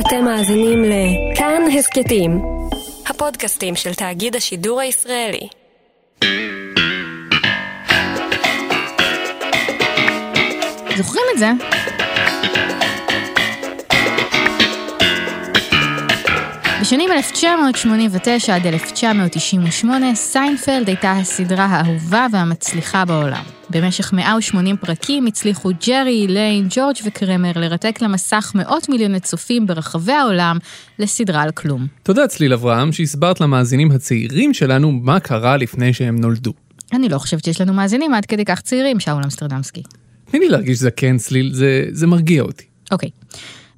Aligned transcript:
אתם 0.00 0.24
מאזינים 0.24 0.84
לכאן 0.84 1.62
הסכתים, 1.78 2.42
הפודקאסטים 3.06 3.76
של 3.76 3.94
תאגיד 3.94 4.36
השידור 4.36 4.80
הישראלי. 4.80 5.48
זוכרים 10.96 11.24
את 11.34 11.38
זה? 11.38 11.50
בשנים 16.80 17.12
1989 17.12 18.54
עד 18.54 18.66
1998, 18.66 20.14
סיינפלד 20.14 20.88
הייתה 20.88 21.12
הסדרה 21.12 21.64
האהובה 21.64 22.26
והמצליחה 22.32 23.04
בעולם. 23.04 23.55
במשך 23.70 24.12
180 24.12 24.76
פרקים 24.76 25.26
הצליחו 25.26 25.70
ג'רי, 25.86 26.26
איליין, 26.28 26.66
ג'ורג' 26.70 26.96
וקרמר 27.04 27.52
לרתק 27.56 27.98
למסך 28.00 28.52
מאות 28.54 28.88
מיליוני 28.88 29.20
צופים 29.20 29.66
ברחבי 29.66 30.12
העולם 30.12 30.58
לסדרה 30.98 31.42
על 31.42 31.50
כלום. 31.50 31.86
תודה 32.02 32.26
צליל 32.26 32.52
אברהם 32.52 32.92
שהסברת 32.92 33.40
למאזינים 33.40 33.90
הצעירים 33.90 34.54
שלנו 34.54 34.92
מה 34.92 35.20
קרה 35.20 35.56
לפני 35.56 35.92
שהם 35.92 36.20
נולדו. 36.20 36.52
אני 36.92 37.08
לא 37.08 37.18
חושבת 37.18 37.44
שיש 37.44 37.60
לנו 37.60 37.72
מאזינים 37.72 38.14
עד 38.14 38.26
כדי 38.26 38.44
כך 38.44 38.60
צעירים, 38.60 39.00
שאול 39.00 39.22
אמסטרדמסקי. 39.24 39.82
תני 40.30 40.40
לי 40.40 40.48
להרגיש 40.48 40.78
זקן 40.78 41.18
צליל, 41.18 41.54
זה, 41.54 41.84
זה 41.90 42.06
מרגיע 42.06 42.42
אותי. 42.42 42.64
אוקיי. 42.92 43.10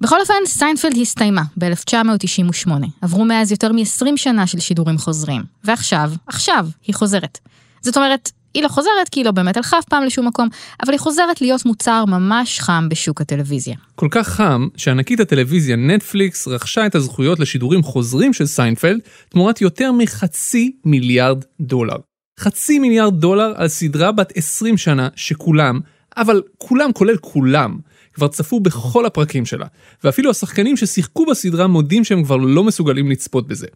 בכל 0.00 0.20
אופן, 0.20 0.34
סיינפלד 0.46 0.96
הסתיימה 1.00 1.42
ב-1998. 1.58 2.70
עברו 3.02 3.24
מאז 3.24 3.52
יותר 3.52 3.72
מ-20 3.72 4.16
שנה 4.16 4.46
של 4.46 4.60
שידורים 4.60 4.98
חוזרים. 4.98 5.42
ועכשיו, 5.64 6.12
עכשיו, 6.26 6.68
היא 6.86 6.94
חוזרת. 6.94 7.38
זאת 7.80 7.96
אומרת, 7.96 8.30
היא 8.54 8.62
לא 8.62 8.68
חוזרת 8.68 9.08
כי 9.10 9.20
היא 9.20 9.24
לא 9.24 9.30
באמת 9.30 9.56
הלכה 9.56 9.78
אף 9.78 9.84
פעם 9.84 10.04
לשום 10.04 10.26
מקום, 10.28 10.48
אבל 10.82 10.92
היא 10.92 11.00
חוזרת 11.00 11.40
להיות 11.40 11.66
מוצר 11.66 12.04
ממש 12.04 12.60
חם 12.60 12.88
בשוק 12.88 13.20
הטלוויזיה. 13.20 13.76
כל 13.94 14.08
כך 14.10 14.28
חם, 14.28 14.68
שענקית 14.76 15.20
הטלוויזיה 15.20 15.76
נטפליקס 15.76 16.48
רכשה 16.48 16.86
את 16.86 16.94
הזכויות 16.94 17.40
לשידורים 17.40 17.82
חוזרים 17.82 18.32
של 18.32 18.46
סיינפלד 18.46 19.00
תמורת 19.28 19.60
יותר 19.60 19.92
מחצי 19.92 20.72
מיליארד 20.84 21.44
דולר. 21.60 21.96
חצי 22.40 22.78
מיליארד 22.78 23.20
דולר 23.20 23.52
על 23.56 23.68
סדרה 23.68 24.12
בת 24.12 24.32
20 24.36 24.76
שנה 24.76 25.08
שכולם, 25.16 25.80
אבל 26.16 26.42
כולם 26.58 26.92
כולל 26.92 27.16
כולם, 27.16 27.78
כבר 28.14 28.28
צפו 28.28 28.60
בכל 28.60 29.06
הפרקים 29.06 29.46
שלה, 29.46 29.66
ואפילו 30.04 30.30
השחקנים 30.30 30.76
ששיחקו 30.76 31.26
בסדרה 31.26 31.66
מודים 31.66 32.04
שהם 32.04 32.24
כבר 32.24 32.36
לא 32.36 32.64
מסוגלים 32.64 33.10
לצפות 33.10 33.48
בזה. 33.48 33.66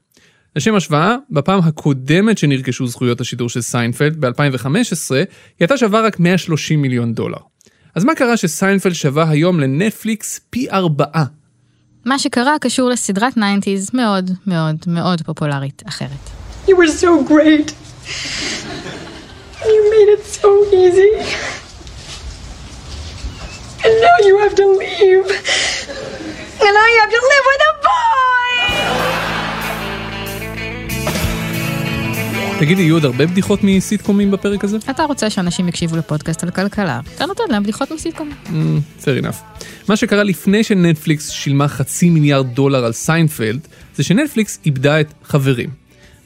לשם 0.56 0.74
השוואה, 0.74 1.16
בפעם 1.30 1.60
הקודמת 1.64 2.38
שנרכשו 2.38 2.86
זכויות 2.86 3.20
השידור 3.20 3.48
של 3.48 3.60
סיינפלד, 3.60 4.20
ב-2015, 4.20 4.66
היא 5.14 5.26
הייתה 5.60 5.76
שווה 5.76 6.00
רק 6.00 6.20
130 6.20 6.82
מיליון 6.82 7.14
דולר. 7.14 7.38
אז 7.94 8.04
מה 8.04 8.14
קרה 8.14 8.36
שסיינפלד 8.36 8.92
שווה 8.92 9.30
היום 9.30 9.60
לנטפליקס 9.60 10.40
פי 10.50 10.70
ארבעה? 10.70 11.24
מה 12.04 12.18
שקרה 12.18 12.56
קשור 12.60 12.90
לסדרת 12.90 13.34
90's 13.36 13.90
מאוד 13.94 14.30
מאוד 14.46 14.76
מאוד 14.86 15.22
פופולרית 15.22 15.82
אחרת. 15.88 16.30
You 16.66 16.72
were 16.72 17.02
so 17.02 17.28
great. 17.28 17.72
You 19.64 19.80
made 19.94 20.10
it 20.16 20.24
so 20.40 20.50
easy. 20.82 21.12
And 23.84 23.94
now 24.06 24.16
you 24.26 24.34
have 24.38 24.54
to 24.54 24.66
leave. 24.82 25.26
תגידי, 32.64 32.82
יהיו 32.82 32.94
עוד 32.94 33.04
הרבה 33.04 33.26
בדיחות 33.26 33.60
מסיטקומים 33.62 34.30
בפרק 34.30 34.64
הזה? 34.64 34.76
אתה 34.90 35.02
רוצה 35.02 35.30
שאנשים 35.30 35.68
יקשיבו 35.68 35.96
לפודקאסט 35.96 36.44
על 36.44 36.50
כלכלה, 36.50 37.00
אתה 37.14 37.26
נותן 37.26 37.42
להם 37.48 37.62
בדיחות 37.62 37.90
מסיטקום. 37.90 38.30
Mm, 38.46 38.50
fair 39.04 39.24
enough. 39.24 39.64
מה 39.88 39.96
שקרה 39.96 40.22
לפני 40.22 40.64
שנטפליקס 40.64 41.30
שילמה 41.30 41.68
חצי 41.68 42.10
מיליארד 42.10 42.46
דולר 42.54 42.84
על 42.84 42.92
סיינפלד, 42.92 43.60
זה 43.94 44.02
שנטפליקס 44.02 44.58
איבדה 44.66 45.00
את 45.00 45.14
חברים. 45.24 45.70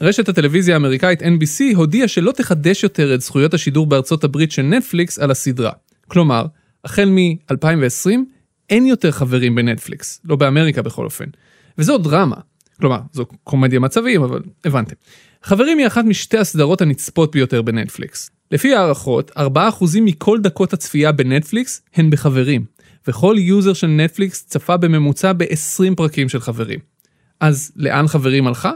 רשת 0.01 0.29
הטלוויזיה 0.29 0.75
האמריקאית 0.75 1.21
NBC 1.21 1.75
הודיעה 1.75 2.07
שלא 2.07 2.31
תחדש 2.31 2.83
יותר 2.83 3.15
את 3.15 3.21
זכויות 3.21 3.53
השידור 3.53 3.87
בארצות 3.87 4.23
הברית 4.23 4.51
של 4.51 4.61
נטפליקס 4.61 5.19
על 5.19 5.31
הסדרה. 5.31 5.71
כלומר, 6.07 6.45
החל 6.85 7.09
מ-2020 7.09 8.09
אין 8.69 8.85
יותר 8.85 9.11
חברים 9.11 9.55
בנטפליקס, 9.55 10.21
לא 10.25 10.35
באמריקה 10.35 10.81
בכל 10.81 11.05
אופן. 11.05 11.25
וזו 11.77 11.97
דרמה. 11.97 12.37
כלומר, 12.79 12.99
זו 13.13 13.25
קומדיית 13.43 13.79
מצבים, 13.79 14.23
אבל 14.23 14.41
הבנתם. 14.65 14.95
חברים 15.47 15.77
היא 15.77 15.87
אחת 15.87 16.05
משתי 16.05 16.37
הסדרות 16.37 16.81
הנצפות 16.81 17.31
ביותר 17.31 17.61
בנטפליקס. 17.61 18.31
לפי 18.51 18.75
הערכות, 18.75 19.31
4% 19.37 19.41
מכל 20.01 20.39
דקות 20.41 20.73
הצפייה 20.73 21.11
בנטפליקס 21.11 21.81
הן 21.95 22.09
בחברים, 22.09 22.65
וכל 23.07 23.35
יוזר 23.39 23.73
של 23.73 23.87
נטפליקס 23.87 24.45
צפה 24.45 24.77
בממוצע 24.77 25.33
ב-20 25.33 25.95
פרקים 25.97 26.29
של 26.29 26.39
חברים. 26.39 26.79
אז 27.39 27.71
לאן 27.75 28.07
חברים 28.07 28.47
הלכה? 28.47 28.71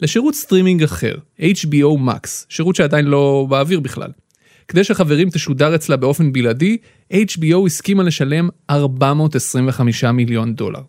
לשירות 0.00 0.34
סטרימינג 0.34 0.82
אחר, 0.82 1.14
HBO 1.40 1.98
Max, 2.06 2.28
שירות 2.48 2.76
שעדיין 2.76 3.04
לא 3.04 3.46
באוויר 3.48 3.80
בכלל. 3.80 4.10
כדי 4.68 4.84
שחברים 4.84 5.30
תשודר 5.30 5.74
אצלה 5.74 5.96
באופן 5.96 6.32
בלעדי, 6.32 6.76
HBO 7.12 7.66
הסכימה 7.66 8.02
לשלם 8.02 8.48
425 8.70 10.04
מיליון 10.04 10.54
דולר. 10.54 10.80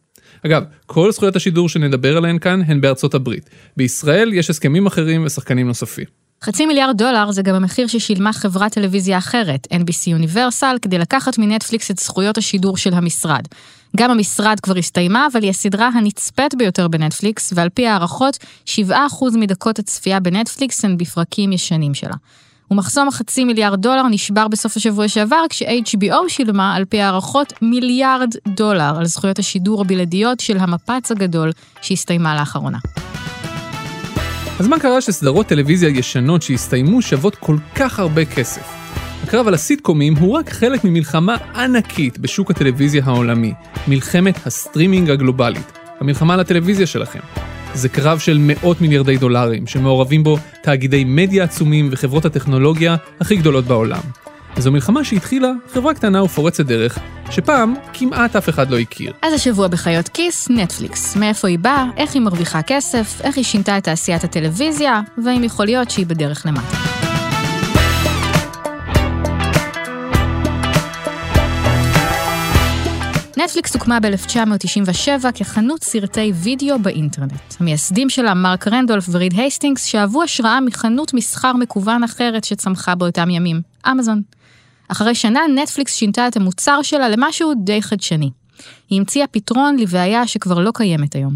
אגב, 0.45 0.63
כל 0.85 1.11
זכויות 1.11 1.35
השידור 1.35 1.69
שנדבר 1.69 2.17
עליהן 2.17 2.39
כאן 2.39 2.61
הן 2.67 2.81
בארצות 2.81 3.13
הברית. 3.13 3.49
בישראל 3.77 4.33
יש 4.33 4.49
הסכמים 4.49 4.85
אחרים 4.85 5.25
ושחקנים 5.25 5.67
נוספים. 5.67 6.05
חצי 6.43 6.65
מיליארד 6.65 6.97
דולר 6.97 7.31
זה 7.31 7.41
גם 7.41 7.55
המחיר 7.55 7.87
ששילמה 7.87 8.33
חברת 8.33 8.73
טלוויזיה 8.73 9.17
אחרת, 9.17 9.67
NBC 9.73 10.23
Universal, 10.23 10.79
כדי 10.81 10.97
לקחת 10.97 11.37
מנטפליקס 11.37 11.91
את 11.91 11.99
זכויות 11.99 12.37
השידור 12.37 12.77
של 12.77 12.93
המשרד. 12.93 13.41
גם 13.97 14.11
המשרד 14.11 14.59
כבר 14.59 14.77
הסתיימה, 14.77 15.27
אבל 15.31 15.41
היא 15.43 15.49
הסדרה 15.49 15.87
הנצפית 15.87 16.55
ביותר 16.55 16.87
בנטפליקס, 16.87 17.53
ועל 17.55 17.69
פי 17.69 17.87
הערכות, 17.87 18.37
7% 18.65 18.69
מדקות 19.35 19.79
הצפייה 19.79 20.19
בנטפליקס 20.19 20.85
הן 20.85 20.97
בפרקים 20.97 21.51
ישנים 21.51 21.93
שלה. 21.93 22.15
ומחסום 22.71 23.07
החצי 23.07 23.43
מיליארד 23.43 23.81
דולר 23.81 24.07
נשבר 24.07 24.47
בסוף 24.47 24.77
השבוע 24.77 25.07
שעבר, 25.07 25.43
כש-HBO 25.49 26.15
שילמה, 26.27 26.75
על 26.75 26.85
פי 26.85 27.01
הערכות, 27.01 27.53
מיליארד 27.61 28.29
דולר 28.47 28.93
על 28.97 29.05
זכויות 29.05 29.39
השידור 29.39 29.81
הבלעדיות 29.81 30.39
של 30.39 30.57
המפץ 30.57 31.11
הגדול 31.11 31.51
שהסתיימה 31.81 32.35
לאחרונה. 32.35 32.77
אז 34.59 34.67
מה 34.67 34.79
קרה 34.79 35.01
שסדרות 35.01 35.47
טלוויזיה 35.47 35.89
ישנות 35.89 36.41
שהסתיימו 36.41 37.01
שוות 37.01 37.35
כל 37.35 37.57
כך 37.75 37.99
הרבה 37.99 38.25
כסף? 38.25 38.79
הקרב 39.23 39.47
על 39.47 39.53
הסיטקומים 39.53 40.15
הוא 40.15 40.37
רק 40.37 40.49
חלק 40.49 40.83
ממלחמה 40.83 41.35
ענקית 41.55 42.17
בשוק 42.17 42.51
הטלוויזיה 42.51 43.03
העולמי, 43.05 43.53
מלחמת 43.87 44.47
הסטרימינג 44.47 45.09
הגלובלית, 45.09 45.71
המלחמה 45.99 46.33
על 46.33 46.39
הטלוויזיה 46.39 46.87
שלכם. 46.87 47.48
זה 47.73 47.89
קרב 47.89 48.19
של 48.19 48.37
מאות 48.41 48.81
מיליארדי 48.81 49.17
דולרים, 49.17 49.67
שמעורבים 49.67 50.23
בו 50.23 50.37
תאגידי 50.61 51.03
מדיה 51.03 51.43
עצומים 51.43 51.89
וחברות 51.91 52.25
הטכנולוגיה 52.25 52.95
הכי 53.21 53.35
גדולות 53.35 53.65
בעולם. 53.65 54.01
וזו 54.57 54.71
מלחמה 54.71 55.03
שהתחילה 55.03 55.51
חברה 55.73 55.93
קטנה 55.93 56.23
ופורצת 56.23 56.65
דרך, 56.65 56.97
שפעם 57.31 57.73
כמעט 57.93 58.35
אף 58.35 58.49
אחד 58.49 58.69
לא 58.69 58.79
הכיר. 58.79 59.13
אז 59.21 59.33
השבוע 59.33 59.67
בחיות 59.67 60.07
כיס, 60.07 60.49
נטפליקס. 60.49 61.15
מאיפה 61.15 61.47
היא 61.47 61.59
באה, 61.59 61.85
איך 61.97 62.13
היא 62.13 62.21
מרוויחה 62.21 62.61
כסף, 62.61 63.21
איך 63.23 63.37
היא 63.37 63.45
שינתה 63.45 63.77
את 63.77 63.83
תעשיית 63.83 64.23
הטלוויזיה, 64.23 65.01
והאם 65.25 65.43
יכול 65.43 65.65
להיות 65.65 65.89
שהיא 65.89 66.05
בדרך 66.05 66.45
למטה. 66.45 66.98
נטפליקס 73.43 73.73
הוקמה 73.73 73.99
ב-1997 73.99 75.31
כחנות 75.33 75.83
סרטי 75.83 76.31
וידאו 76.35 76.79
באינטרנט. 76.79 77.33
המייסדים 77.59 78.09
שלה, 78.09 78.33
מרק 78.33 78.67
רנדולף 78.67 79.05
וריד 79.11 79.33
הייסטינגס, 79.33 79.85
שאבו 79.85 80.23
השראה 80.23 80.61
מחנות 80.61 81.13
מסחר 81.13 81.53
מקוון 81.53 82.03
אחרת 82.03 82.43
שצמחה 82.43 82.95
באותם 82.95 83.29
ימים, 83.29 83.61
אמזון. 83.91 84.21
אחרי 84.87 85.15
שנה, 85.15 85.39
נטפליקס 85.55 85.95
שינתה 85.95 86.27
את 86.27 86.37
המוצר 86.37 86.81
שלה 86.81 87.09
למשהו 87.09 87.53
די 87.63 87.81
חדשני. 87.81 88.29
היא 88.89 88.99
המציאה 88.99 89.27
פתרון 89.27 89.77
לבעיה 89.79 90.27
שכבר 90.27 90.59
לא 90.59 90.71
קיימת 90.73 91.15
היום. 91.15 91.35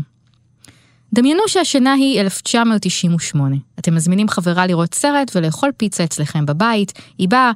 דמיינו 1.13 1.41
שהשנה 1.47 1.94
היא 1.94 2.21
1998. 2.21 3.55
אתם 3.79 3.95
מזמינים 3.95 4.29
חברה 4.29 4.67
לראות 4.67 4.94
סרט 4.94 5.31
ולאכול 5.35 5.71
פיצה 5.77 6.03
אצלכם 6.03 6.45
בבית, 6.45 6.94
היא 7.17 7.29
באה, 7.29 7.51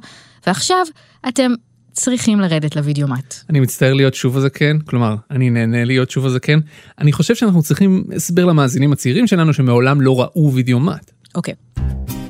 ועכשיו 0.46 0.84
אתם 1.28 1.52
צריכים 1.98 2.40
לרדת 2.40 2.76
לוידאומט. 2.76 3.34
אני 3.50 3.60
מצטער 3.60 3.94
להיות 3.94 4.14
שוב 4.14 4.36
הזקן, 4.36 4.78
כלומר, 4.78 5.16
אני 5.30 5.50
נהנה 5.50 5.84
להיות 5.84 6.10
שוב 6.10 6.26
הזקן. 6.26 6.58
אני 6.98 7.12
חושב 7.12 7.34
שאנחנו 7.34 7.62
צריכים 7.62 8.04
הסבר 8.16 8.44
למאזינים 8.44 8.92
הצעירים 8.92 9.26
שלנו 9.26 9.52
שמעולם 9.52 10.00
לא 10.00 10.20
ראו 10.20 10.52
וידאומט. 10.54 11.10
אוקיי. 11.34 11.54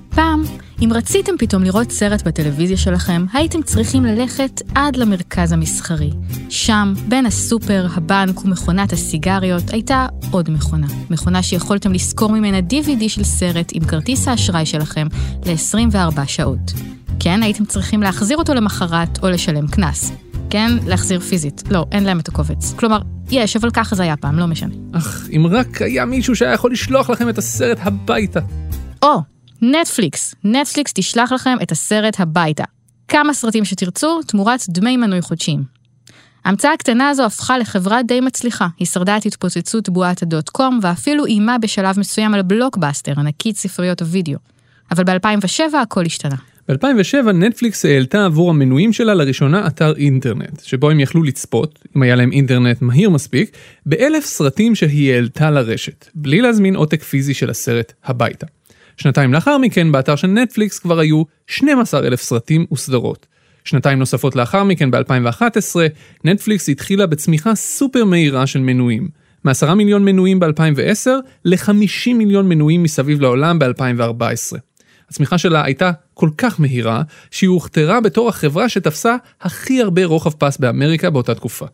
פעם, 0.08 0.42
אם 0.84 0.90
רציתם 0.92 1.32
פתאום 1.38 1.62
לראות 1.62 1.90
סרט 1.90 2.22
בטלוויזיה 2.22 2.76
שלכם, 2.76 3.24
הייתם 3.32 3.62
צריכים 3.62 4.04
ללכת 4.04 4.62
עד 4.74 4.96
למרכז 4.96 5.52
המסחרי. 5.52 6.10
שם, 6.48 6.94
בין 7.08 7.26
הסופר, 7.26 7.86
הבנק 7.94 8.44
ומכונת 8.44 8.92
הסיגריות, 8.92 9.70
הייתה 9.70 10.06
עוד 10.30 10.50
מכונה. 10.50 10.86
מכונה 11.10 11.42
שיכולתם 11.42 11.92
לשכור 11.92 12.32
ממנה 12.32 12.58
DVD 12.58 13.08
של 13.08 13.24
סרט 13.24 13.70
עם 13.74 13.84
כרטיס 13.84 14.28
האשראי 14.28 14.66
שלכם 14.66 15.06
ל-24 15.46 16.26
שעות. 16.26 16.72
כן, 17.20 17.42
הייתם 17.42 17.64
צריכים 17.64 18.02
להחזיר 18.02 18.36
אותו 18.36 18.54
למחרת 18.54 19.18
או 19.22 19.30
לשלם 19.30 19.66
קנס. 19.66 20.12
כן? 20.50 20.70
להחזיר 20.86 21.20
פיזית. 21.20 21.62
לא, 21.70 21.86
אין 21.92 22.04
להם 22.04 22.20
את 22.20 22.28
הקובץ. 22.28 22.72
כלומר, 22.72 22.98
יש, 23.30 23.56
אבל 23.56 23.70
ככה 23.70 23.96
זה 23.96 24.02
היה 24.02 24.16
פעם, 24.16 24.38
לא 24.38 24.46
משנה. 24.46 24.74
אח, 24.92 25.28
אם 25.36 25.46
רק 25.50 25.82
היה 25.82 26.04
מישהו 26.04 26.36
שהיה 26.36 26.52
יכול 26.52 26.72
לשלוח 26.72 27.10
לכם 27.10 27.28
את 27.28 27.38
הסרט 27.38 27.78
הביתה. 27.80 28.40
או, 29.02 29.20
נטפליקס. 29.62 30.34
נטפליקס 30.44 30.92
תשלח 30.94 31.32
לכם 31.32 31.56
את 31.62 31.72
הסרט 31.72 32.20
הביתה. 32.20 32.64
כמה 33.08 33.34
סרטים 33.34 33.64
שתרצו, 33.64 34.22
תמורת 34.22 34.60
דמי 34.68 34.96
מנוי 34.96 35.22
חודשיים. 35.22 35.62
ההמצאה 36.44 36.72
הקטנה 36.72 37.08
הזו 37.08 37.24
הפכה 37.24 37.58
לחברה 37.58 38.02
די 38.02 38.20
מצליחה. 38.20 38.68
היא 38.78 38.86
שרדה 38.86 39.16
את 39.16 39.26
התפוצצות 39.26 39.88
בועת 39.88 40.22
הדוט 40.22 40.48
קום, 40.48 40.78
ואפילו 40.82 41.26
איימה 41.26 41.58
בשלב 41.58 41.98
מסוים 41.98 42.34
על 42.34 42.42
בלוקבאסטר, 42.42 43.12
ענקית 43.16 43.56
ספריות 43.56 44.00
הווידאו. 44.00 44.38
אבל 44.90 45.04
ב-2007 45.04 45.76
הכל 45.82 46.06
השתנה. 46.06 46.36
ב-2007 46.68 47.32
נטפליקס 47.32 47.84
העלתה 47.84 48.24
עבור 48.24 48.50
המנויים 48.50 48.92
שלה 48.92 49.14
לראשונה 49.14 49.66
אתר 49.66 49.96
אינטרנט, 49.96 50.60
שבו 50.64 50.90
הם 50.90 51.00
יכלו 51.00 51.22
לצפות, 51.22 51.78
אם 51.96 52.02
היה 52.02 52.16
להם 52.16 52.32
אינטרנט 52.32 52.82
מהיר 52.82 53.10
מספיק, 53.10 53.56
באלף 53.86 54.24
סרטים 54.24 54.74
שהיא 54.74 55.12
העלתה 55.12 55.50
לרשת, 55.50 56.06
בלי 56.14 56.40
להזמין 56.40 56.76
עותק 56.76 57.02
פיזי 57.02 57.34
של 57.34 57.50
הסרט 57.50 57.92
הביתה. 58.04 58.46
שנתיים 58.98 59.34
לאחר 59.34 59.58
מכן, 59.58 59.92
באתר 59.92 60.16
של 60.16 60.28
נטפליקס 60.28 60.78
כבר 60.78 60.98
היו 60.98 61.22
12 61.46 62.06
אלף 62.06 62.22
סרטים 62.22 62.66
וסדרות. 62.72 63.26
שנתיים 63.64 63.98
נוספות 63.98 64.36
לאחר 64.36 64.64
מכן, 64.64 64.90
ב-2011, 64.90 65.76
נטפליקס 66.24 66.68
התחילה 66.68 67.06
בצמיחה 67.06 67.54
סופר 67.54 68.04
מהירה 68.04 68.46
של 68.46 68.60
מנויים. 68.60 69.08
מ-10 69.44 69.74
מיליון 69.74 70.04
מנויים 70.04 70.40
ב-2010 70.40 71.10
ל-50 71.44 72.14
מיליון 72.14 72.48
מנויים 72.48 72.82
מסביב 72.82 73.20
לעולם 73.20 73.58
ב-2014. 73.58 74.56
הצמיחה 75.10 75.38
שלה 75.38 75.64
הייתה 75.64 75.90
כל 76.14 76.30
כך 76.38 76.60
מהירה, 76.60 77.02
שהיא 77.30 77.48
הוכתרה 77.48 78.00
בתור 78.00 78.28
החברה 78.28 78.68
שתפסה 78.68 79.16
הכי 79.40 79.82
הרבה 79.82 80.04
רוחב 80.04 80.30
פס 80.30 80.58
באמריקה 80.58 81.10
באותה 81.10 81.34
תקופה. 81.34 81.66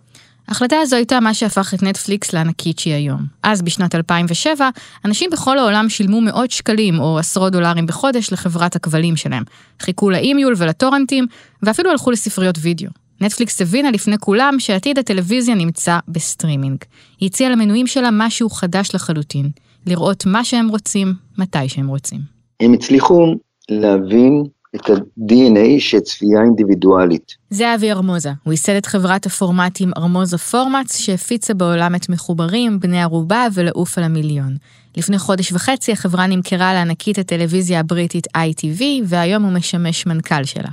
ההחלטה 0.48 0.76
הזו 0.80 0.96
הייתה 0.96 1.20
מה 1.20 1.34
שהפך 1.34 1.74
את 1.74 1.82
נטפליקס 1.82 2.32
לענקית 2.32 2.78
שהיא 2.78 2.94
היום. 2.94 3.20
אז, 3.42 3.62
בשנת 3.62 3.94
2007, 3.94 4.68
אנשים 5.04 5.30
בכל 5.30 5.58
העולם 5.58 5.88
שילמו 5.88 6.20
מאות 6.20 6.50
שקלים 6.50 7.00
או 7.00 7.18
עשרות 7.18 7.52
דולרים 7.52 7.86
בחודש 7.86 8.32
לחברת 8.32 8.76
הכבלים 8.76 9.16
שלהם. 9.16 9.42
חיכו 9.80 10.10
לאימיול 10.10 10.54
ולטורנטים, 10.56 11.26
ואפילו 11.62 11.90
הלכו 11.90 12.10
לספריות 12.10 12.58
וידאו. 12.60 12.90
נטפליקס 13.20 13.62
הבינה 13.62 13.90
לפני 13.90 14.18
כולם 14.18 14.54
שעתיד 14.58 14.98
הטלוויזיה 14.98 15.54
נמצא 15.54 15.98
בסטרימינג. 16.08 16.76
היא 17.20 17.26
הציעה 17.26 17.50
למנויים 17.50 17.86
שלה 17.86 18.08
משהו 18.12 18.50
חדש 18.50 18.94
לחלוטין, 18.94 19.50
לראות 19.86 20.26
מה 20.26 20.44
שהם 20.44 20.68
רוצים, 20.68 21.14
מתי 21.38 21.68
שהם 21.68 21.88
רוצים. 21.88 22.20
הם 22.60 22.72
הצליחו 22.72 23.34
להבין 23.68 24.44
את 24.74 24.90
ה-DNA 24.90 25.80
של 25.80 26.00
צפייה 26.00 26.42
אינדיבידואלית. 26.42 27.32
זה 27.50 27.74
אבי 27.74 27.90
ארמוזה. 27.90 28.30
הוא 28.42 28.52
ייסד 28.52 28.72
את 28.72 28.86
חברת 28.86 29.26
הפורמטים 29.26 29.90
ארמוזה 29.96 30.38
פורמטס, 30.38 30.96
שהפיצה 30.96 31.54
בעולם 31.54 31.94
את 31.94 32.08
מחוברים, 32.08 32.80
בני 32.80 33.02
ערובה 33.02 33.46
ולעוף 33.54 33.98
על 33.98 34.04
המיליון. 34.04 34.56
לפני 34.96 35.18
חודש 35.18 35.52
וחצי 35.52 35.92
החברה 35.92 36.26
נמכרה 36.26 36.74
לענקית 36.74 37.18
הטלוויזיה 37.18 37.80
הבריטית 37.80 38.26
ITV, 38.26 38.82
והיום 39.04 39.42
הוא 39.42 39.52
משמש 39.52 40.06
מנכ"ל 40.06 40.44
שלה. 40.44 40.70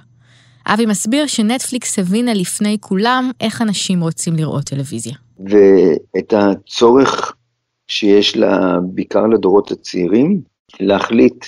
אבי 0.65 0.85
מסביר 0.85 1.27
שנטפליקס 1.27 1.99
הבינה 1.99 2.33
לפני 2.33 2.77
כולם 2.79 3.31
איך 3.41 3.61
אנשים 3.61 4.01
רוצים 4.01 4.35
לראות 4.35 4.63
טלוויזיה. 4.63 5.13
ואת 5.39 6.33
הצורך 6.33 7.35
שיש 7.87 8.37
לה, 8.37 8.77
בעיקר 8.83 9.27
לדורות 9.27 9.71
הצעירים, 9.71 10.41
להחליט 10.79 11.45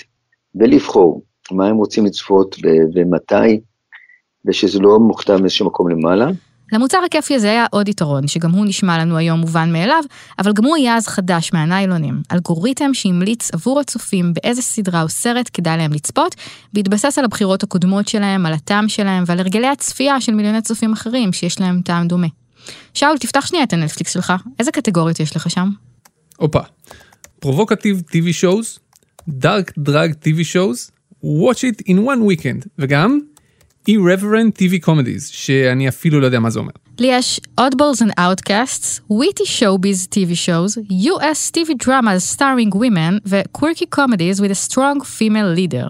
ולבחור 0.54 1.22
מה 1.52 1.66
הם 1.66 1.76
רוצים 1.76 2.06
לצפות 2.06 2.56
ו- 2.64 2.68
ומתי, 2.94 3.60
ושזה 4.44 4.78
לא 4.78 4.98
מוכתב 4.98 5.36
מאיזשהו 5.40 5.66
מקום 5.66 5.88
למעלה. 5.88 6.26
למוצר 6.72 6.98
הכיפי 7.06 7.34
הזה 7.34 7.50
היה 7.50 7.66
עוד 7.70 7.88
יתרון, 7.88 8.26
שגם 8.26 8.50
הוא 8.50 8.66
נשמע 8.66 8.98
לנו 8.98 9.16
היום 9.16 9.40
מובן 9.40 9.72
מאליו, 9.72 10.04
אבל 10.38 10.52
גם 10.52 10.64
הוא 10.64 10.76
היה 10.76 10.96
אז 10.96 11.06
חדש 11.06 11.52
מהניילונים. 11.52 12.22
אלגוריתם 12.32 12.94
שהמליץ 12.94 13.54
עבור 13.54 13.80
הצופים 13.80 14.32
באיזה 14.34 14.62
סדרה 14.62 15.02
או 15.02 15.08
סרט 15.08 15.50
כדאי 15.52 15.76
להם 15.76 15.92
לצפות, 15.92 16.34
בהתבסס 16.72 17.18
על 17.18 17.24
הבחירות 17.24 17.62
הקודמות 17.62 18.08
שלהם, 18.08 18.46
על 18.46 18.52
הטעם 18.52 18.88
שלהם 18.88 19.24
ועל 19.26 19.40
הרגלי 19.40 19.66
הצפייה 19.66 20.20
של 20.20 20.34
מיליוני 20.34 20.62
צופים 20.62 20.92
אחרים 20.92 21.32
שיש 21.32 21.60
להם 21.60 21.80
טעם 21.84 22.08
דומה. 22.08 22.26
שאול, 22.94 23.18
תפתח 23.18 23.46
שנייה 23.46 23.64
את 23.64 23.72
הנטפליקס 23.72 24.12
שלך, 24.12 24.32
איזה 24.58 24.72
קטגוריות 24.72 25.20
יש 25.20 25.36
לך 25.36 25.50
שם? 25.50 25.68
הופה, 26.36 26.60
פרובוקטיב 27.40 28.02
TV 28.10 28.44
shows, 28.44 28.80
דארק 29.28 29.72
דרג 29.78 30.12
TV 30.12 30.40
shows, 30.52 30.93
watch 31.23 31.63
it 31.63 31.81
in 31.81 31.97
one 31.97 32.25
weekend, 32.25 32.67
וגם 32.79 33.19
irreverent 33.89 34.57
TV 34.57 34.85
comedies, 34.85 35.25
שאני 35.25 35.87
אפילו 35.87 36.19
לא 36.19 36.25
יודע 36.25 36.39
מה 36.39 36.49
זה 36.49 36.59
אומר. 36.59 36.71
לי 36.99 37.07
יש 37.07 37.39
Oddballs 37.59 38.01
and 38.01 38.11
Outcasts, 38.19 39.01
Witty 39.11 39.45
Showbiz 39.45 40.07
TV 40.07 40.35
shows, 40.35 40.77
US 40.91 41.51
TV 41.51 41.73
dramas 41.85 42.23
starring 42.35 42.71
women 42.75 43.19
ו-quirky 43.25 43.85
comedies 43.85 44.41
with 44.41 44.51
a 44.51 44.69
strong 44.69 45.01
female 45.01 45.51
leader. 45.59 45.89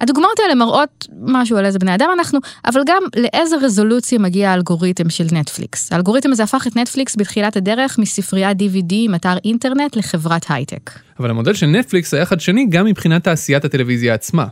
הדוגמאות 0.00 0.38
האלה 0.42 0.54
מראות 0.54 1.06
משהו 1.22 1.56
על 1.56 1.64
איזה 1.64 1.78
בני 1.78 1.94
אדם 1.94 2.08
אנחנו, 2.18 2.38
אבל 2.66 2.80
גם 2.86 3.02
לאיזה 3.16 3.56
רזולוציה 3.56 4.18
מגיע 4.18 4.50
האלגוריתם 4.50 5.10
של 5.10 5.26
נטפליקס. 5.32 5.92
האלגוריתם 5.92 6.32
הזה 6.32 6.42
הפך 6.42 6.66
את 6.66 6.76
נטפליקס 6.76 7.16
בתחילת 7.16 7.56
הדרך 7.56 7.98
מספריית 7.98 8.58
DVD 8.60 8.92
עם 8.92 9.14
אתר 9.14 9.34
אינטרנט 9.44 9.96
לחברת 9.96 10.46
הייטק. 10.48 10.90
אבל 11.18 11.30
המודל 11.30 11.54
של 11.54 11.66
נטפליקס 11.66 12.14
היה 12.14 12.26
חדשני 12.26 12.66
גם 12.70 12.86
מבחינת 12.86 13.24
תעשיית 13.24 13.64
הטלוויזיה 13.64 14.14
עצמה. 14.14 14.46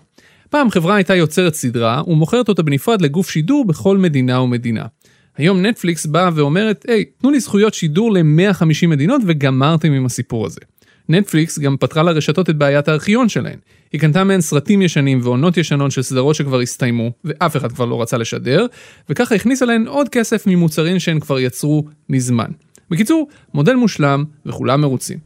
פעם 0.50 0.70
חברה 0.70 0.94
הייתה 0.94 1.14
יוצרת 1.14 1.54
סדרה 1.54 2.02
ומוכרת 2.06 2.48
אותה 2.48 2.62
בנפרד 2.62 3.02
לגוף 3.02 3.30
שידור 3.30 3.66
בכל 3.66 3.98
מדינה 3.98 4.40
ומדינה. 4.40 4.84
היום 5.36 5.66
נטפליקס 5.66 6.06
באה 6.06 6.30
ואומרת, 6.34 6.84
היי, 6.88 7.04
תנו 7.04 7.30
לי 7.30 7.40
זכויות 7.40 7.74
שידור 7.74 8.12
ל-150 8.12 8.86
מדינות 8.86 9.22
וגמרתם 9.26 9.92
עם 9.92 10.06
הסיפור 10.06 10.46
הזה. 10.46 10.60
נטפליקס 11.08 11.58
גם 11.58 11.76
פתרה 11.76 12.02
לרשתות 12.02 12.50
את 12.50 12.56
בעיית 12.56 12.88
הארכיון 12.88 13.28
שלהן. 13.28 13.58
היא 13.93 14.00
קנתה 14.00 14.25
מהן 14.25 14.40
סרטים 14.40 14.82
ישנים 14.82 15.20
ועונות 15.23 15.56
ישנות 15.56 15.90
של 15.93 16.02
סדרות 16.02 16.35
שכבר 16.35 16.61
הסתיימו, 16.61 17.11
ואף 17.25 17.56
אחד 17.56 17.73
כבר 17.73 17.85
לא 17.85 18.02
רצה 18.02 18.19
לשדר, 18.19 18.67
וככה 19.08 19.35
הכניסה 19.35 19.64
להן 19.64 19.87
עוד 19.87 20.08
כסף 20.08 20.46
ממוצרים 20.46 20.99
שהן 20.99 21.20
כבר 21.20 21.38
יצרו 21.38 21.85
מזמן. 22.08 22.50
בקיצור, 22.90 23.29
מודל 23.55 23.75
מושלם 23.75 24.25
וכולם 24.46 24.81
מרוצים. 24.81 25.19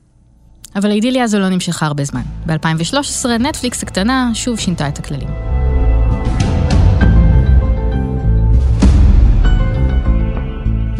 אבל 0.76 0.90
האידיליה 0.90 1.24
הזו 1.24 1.38
לא 1.38 1.48
נמשכה 1.48 1.86
הרבה 1.86 2.04
זמן. 2.04 2.22
ב-2013 2.46 3.28
נטפליקס 3.28 3.82
הקטנה 3.82 4.30
שוב 4.34 4.58
שינתה 4.58 4.88
את 4.88 4.98
הכללים. 4.98 5.28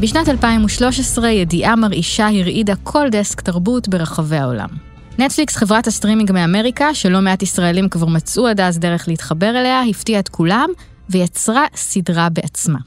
בשנת 0.00 0.28
2013 0.28 1.30
ידיעה 1.30 1.76
מרעישה 1.76 2.28
הרעידה 2.28 2.74
כל 2.82 3.08
דסק 3.10 3.40
תרבות 3.40 3.88
ברחבי 3.88 4.36
העולם. 4.36 4.91
נטפליקס, 5.24 5.56
חברת 5.56 5.86
הסטרימינג 5.86 6.32
מאמריקה, 6.32 6.94
שלא 6.94 7.20
מעט 7.20 7.42
ישראלים 7.42 7.88
כבר 7.88 8.06
מצאו 8.06 8.46
עד 8.46 8.60
אז 8.60 8.78
דרך 8.78 9.08
להתחבר 9.08 9.50
אליה, 9.50 9.82
הפתיעה 9.82 10.20
את 10.20 10.28
כולם 10.28 10.68
ויצרה 11.10 11.64
סדרה 11.74 12.28
בעצמה. 12.28 12.78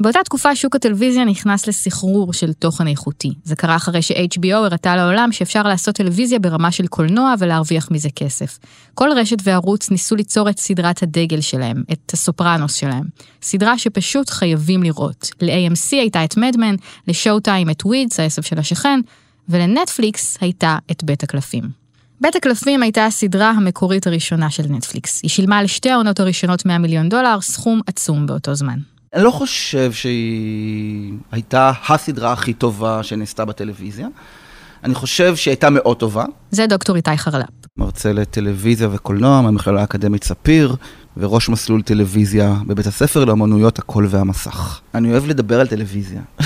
באותה 0.00 0.18
תקופה 0.24 0.56
שוק 0.56 0.76
הטלוויזיה 0.76 1.24
נכנס 1.24 1.66
לסחרור 1.66 2.32
של 2.32 2.52
תוכן 2.52 2.86
איכותי. 2.86 3.34
זה 3.44 3.56
קרה 3.56 3.76
אחרי 3.76 4.02
ש-HBO 4.02 4.54
הראתה 4.54 4.96
לעולם 4.96 5.32
שאפשר 5.32 5.62
לעשות 5.62 5.94
טלוויזיה 5.94 6.38
ברמה 6.38 6.72
של 6.72 6.86
קולנוע 6.86 7.34
ולהרוויח 7.38 7.90
מזה 7.90 8.08
כסף. 8.16 8.58
כל 8.94 9.08
רשת 9.16 9.38
וערוץ 9.42 9.90
ניסו 9.90 10.16
ליצור 10.16 10.50
את 10.50 10.58
סדרת 10.58 11.02
הדגל 11.02 11.40
שלהם, 11.40 11.82
את 11.92 12.12
הסופרנוס 12.12 12.74
שלהם. 12.74 13.04
סדרה 13.42 13.78
שפשוט 13.78 14.30
חייבים 14.30 14.82
לראות. 14.82 15.30
ל-AMC 15.40 15.90
הייתה 15.90 16.24
את 16.24 16.36
מדמן, 16.36 16.74
לשואו-טיים 17.08 17.70
את 17.70 17.82
ווידס, 17.86 18.20
העשב 18.20 18.42
של 18.42 18.58
השכן, 18.58 19.00
ולנטפליקס 19.48 20.38
הייתה 20.40 20.78
את 20.90 21.04
בית 21.04 21.22
הקלפים. 21.22 21.82
בית 22.20 22.36
הקלפים 22.36 22.82
הייתה 22.82 23.06
הסדרה 23.06 23.50
המקורית 23.50 24.06
הראשונה 24.06 24.50
של 24.50 24.62
נטפליקס. 24.68 25.22
היא 25.22 25.30
שילמה 25.30 25.58
על 25.58 25.66
שתי 25.66 25.90
העונות 25.90 26.20
הראשונות 26.20 26.66
100 26.66 26.78
מיליון 26.78 27.08
דולר, 27.08 27.40
סכום 27.40 27.80
עצום 27.86 28.26
באותו 28.26 28.54
זמן. 28.54 28.78
אני 29.14 29.24
לא 29.24 29.30
חושב 29.30 29.92
שהיא 29.92 31.12
הייתה 31.32 31.72
הסדרה 31.88 32.32
הכי 32.32 32.52
טובה 32.52 33.02
שנעשתה 33.02 33.44
בטלוויזיה. 33.44 34.08
אני 34.84 34.94
חושב 34.94 35.36
שהיא 35.36 35.52
הייתה 35.52 35.70
מאוד 35.70 35.96
טובה. 35.96 36.24
זה 36.50 36.66
דוקטור 36.66 36.96
איתי 36.96 37.16
חרלפ. 37.16 37.48
מרצה 37.76 38.12
לטלוויזיה 38.12 38.88
וקולנוע 38.92 39.40
מהמכללה 39.40 39.80
האקדמית 39.80 40.24
ספיר, 40.24 40.76
וראש 41.16 41.48
מסלול 41.48 41.82
טלוויזיה 41.82 42.54
בבית 42.66 42.86
הספר 42.86 43.24
לאמנויות 43.24 43.78
הקול 43.78 44.06
והמסך. 44.10 44.80
אני 44.94 45.12
אוהב 45.12 45.26
לדבר 45.26 45.60
על 45.60 45.66
טלוויזיה. 45.66 46.20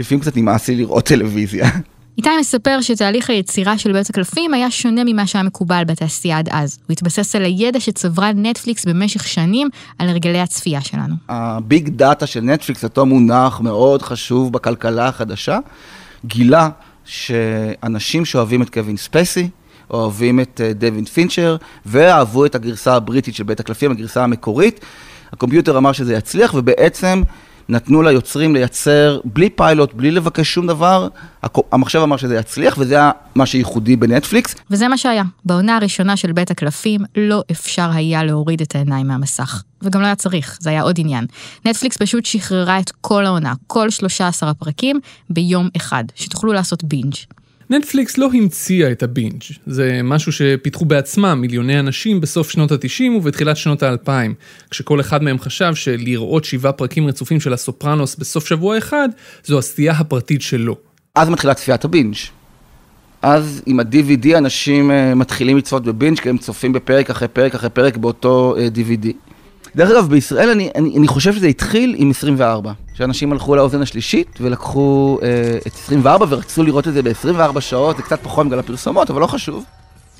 לפעמים 0.00 0.20
קצת 0.20 0.36
נמאס 0.36 0.68
לי 0.68 0.76
לראות 0.76 1.04
טלוויזיה. 1.04 1.70
איתי 2.18 2.28
מספר 2.40 2.78
שתהליך 2.80 3.30
היצירה 3.30 3.78
של 3.78 3.92
בית 3.92 4.10
הקלפים 4.10 4.54
היה 4.54 4.70
שונה 4.70 5.02
ממה 5.06 5.26
שהיה 5.26 5.42
מקובל 5.42 5.82
בתעשייה 5.86 6.38
עד 6.38 6.48
אז. 6.52 6.78
הוא 6.86 6.92
התבסס 6.92 7.36
על 7.36 7.44
הידע 7.44 7.80
שצברה 7.80 8.32
נטפליקס 8.32 8.84
במשך 8.84 9.28
שנים 9.28 9.68
על 9.98 10.08
הרגלי 10.08 10.40
הצפייה 10.40 10.80
שלנו. 10.80 11.14
הביג 11.28 11.88
דאטה 11.88 12.26
של 12.26 12.40
נטפליקס, 12.40 12.84
אותו 12.84 13.06
מונח 13.06 13.60
מאוד 13.60 14.02
חשוב 14.02 14.52
בכלכלה 14.52 15.08
החדשה, 15.08 15.58
גילה 16.24 16.68
שאנשים 17.04 18.24
שאוהבים 18.24 18.62
את 18.62 18.70
קווין 18.70 18.96
ספייסי, 18.96 19.48
אוהבים 19.90 20.40
את 20.40 20.60
אה, 20.64 20.72
דיוויד 20.72 21.04
פינצ'ר, 21.04 21.56
ואהבו 21.86 22.46
את 22.46 22.54
הגרסה 22.54 22.94
הבריטית 22.94 23.34
של 23.34 23.44
בית 23.44 23.60
הקלפים, 23.60 23.90
הגרסה 23.90 24.24
המקורית. 24.24 24.80
הקומפיוטר 25.32 25.78
אמר 25.78 25.92
שזה 25.92 26.14
יצליח, 26.14 26.54
ובעצם 26.54 27.22
נתנו 27.68 28.02
ליוצרים 28.02 28.54
לייצר 28.54 29.20
בלי 29.24 29.50
פיילוט, 29.50 29.94
בלי 29.94 30.10
לבקש 30.10 30.54
שום 30.54 30.66
דבר, 30.66 31.08
המחשב 31.72 31.98
אמר 31.98 32.16
שזה 32.16 32.36
יצליח 32.36 32.74
וזה 32.78 32.94
היה 32.94 33.10
מה 33.34 33.46
שייחודי 33.46 33.96
בנטפליקס. 33.96 34.54
וזה 34.70 34.88
מה 34.88 34.96
שהיה. 34.98 35.22
בעונה 35.44 35.76
הראשונה 35.76 36.16
של 36.16 36.32
בית 36.32 36.50
הקלפים 36.50 37.00
אי 37.16 37.42
אפשר 37.50 37.90
היה 37.92 38.24
להוריד 38.24 38.60
את 38.60 38.74
העיניים 38.74 39.08
מהמסך. 39.08 39.62
וגם 39.82 40.00
לא 40.00 40.06
היה 40.06 40.14
צריך, 40.14 40.58
זה 40.60 40.70
היה 40.70 40.82
עוד 40.82 40.96
עניין. 40.98 41.26
נטפליקס 41.64 41.96
פשוט 41.96 42.24
שחררה 42.24 42.78
את 42.78 42.92
כל 43.00 43.26
העונה, 43.26 43.52
כל 43.66 43.90
13 43.90 44.50
הפרקים, 44.50 45.00
ביום 45.30 45.68
אחד, 45.76 46.04
שתוכלו 46.14 46.52
לעשות 46.52 46.84
בינג'. 46.84 47.14
נטפליקס 47.70 48.18
לא 48.18 48.28
המציאה 48.34 48.92
את 48.92 49.02
הבינג', 49.02 49.42
זה 49.66 50.00
משהו 50.04 50.32
שפיתחו 50.32 50.84
בעצמם 50.84 51.38
מיליוני 51.40 51.80
אנשים 51.80 52.20
בסוף 52.20 52.50
שנות 52.50 52.72
ה-90 52.72 53.10
ובתחילת 53.16 53.56
שנות 53.56 53.82
ה-2000, 53.82 54.10
כשכל 54.70 55.00
אחד 55.00 55.22
מהם 55.22 55.38
חשב 55.38 55.74
שלראות 55.74 56.44
שבעה 56.44 56.72
פרקים 56.72 57.06
רצופים 57.06 57.40
של 57.40 57.52
הסופרנוס 57.52 58.16
בסוף 58.16 58.46
שבוע 58.46 58.78
אחד, 58.78 59.08
זו 59.44 59.58
הסטייה 59.58 59.92
הפרטית 59.92 60.42
שלו. 60.42 60.76
אז 61.14 61.28
מתחילה 61.28 61.54
צפיית 61.54 61.84
הבינג'. 61.84 62.14
אז 63.22 63.62
עם 63.66 63.80
ה-DVD 63.80 64.38
אנשים 64.38 64.90
אה, 64.90 65.14
מתחילים 65.14 65.56
לצפות 65.56 65.84
בבינג' 65.84 66.18
כי 66.18 66.28
הם 66.28 66.38
צופים 66.38 66.72
בפרק 66.72 67.10
אחרי 67.10 67.28
פרק 67.28 67.54
אחרי 67.54 67.70
פרק 67.70 67.96
באותו 67.96 68.60
אה, 68.60 68.64
אה, 68.64 68.68
DVD. 68.74 69.08
דרך 69.76 69.90
אגב, 69.90 70.08
בישראל 70.10 70.50
אני, 70.50 70.70
אני, 70.74 70.98
אני 70.98 71.08
חושב 71.08 71.34
שזה 71.34 71.46
התחיל 71.46 71.94
עם 71.98 72.10
24, 72.10 72.72
שאנשים 72.98 73.32
הלכו 73.32 73.56
לאוזן 73.56 73.82
השלישית 73.82 74.38
ולקחו 74.40 75.18
אה, 75.22 75.58
את 75.66 75.72
24 75.74 76.26
ורצו 76.28 76.62
לראות 76.62 76.88
את 76.88 76.92
זה 76.92 77.02
ב-24 77.02 77.60
שעות, 77.60 77.96
זה 77.96 78.02
קצת 78.02 78.20
פחות 78.22 78.46
בגלל 78.46 78.58
הפרסומות, 78.58 79.10
אבל 79.10 79.20
לא 79.20 79.26
חשוב. 79.26 79.64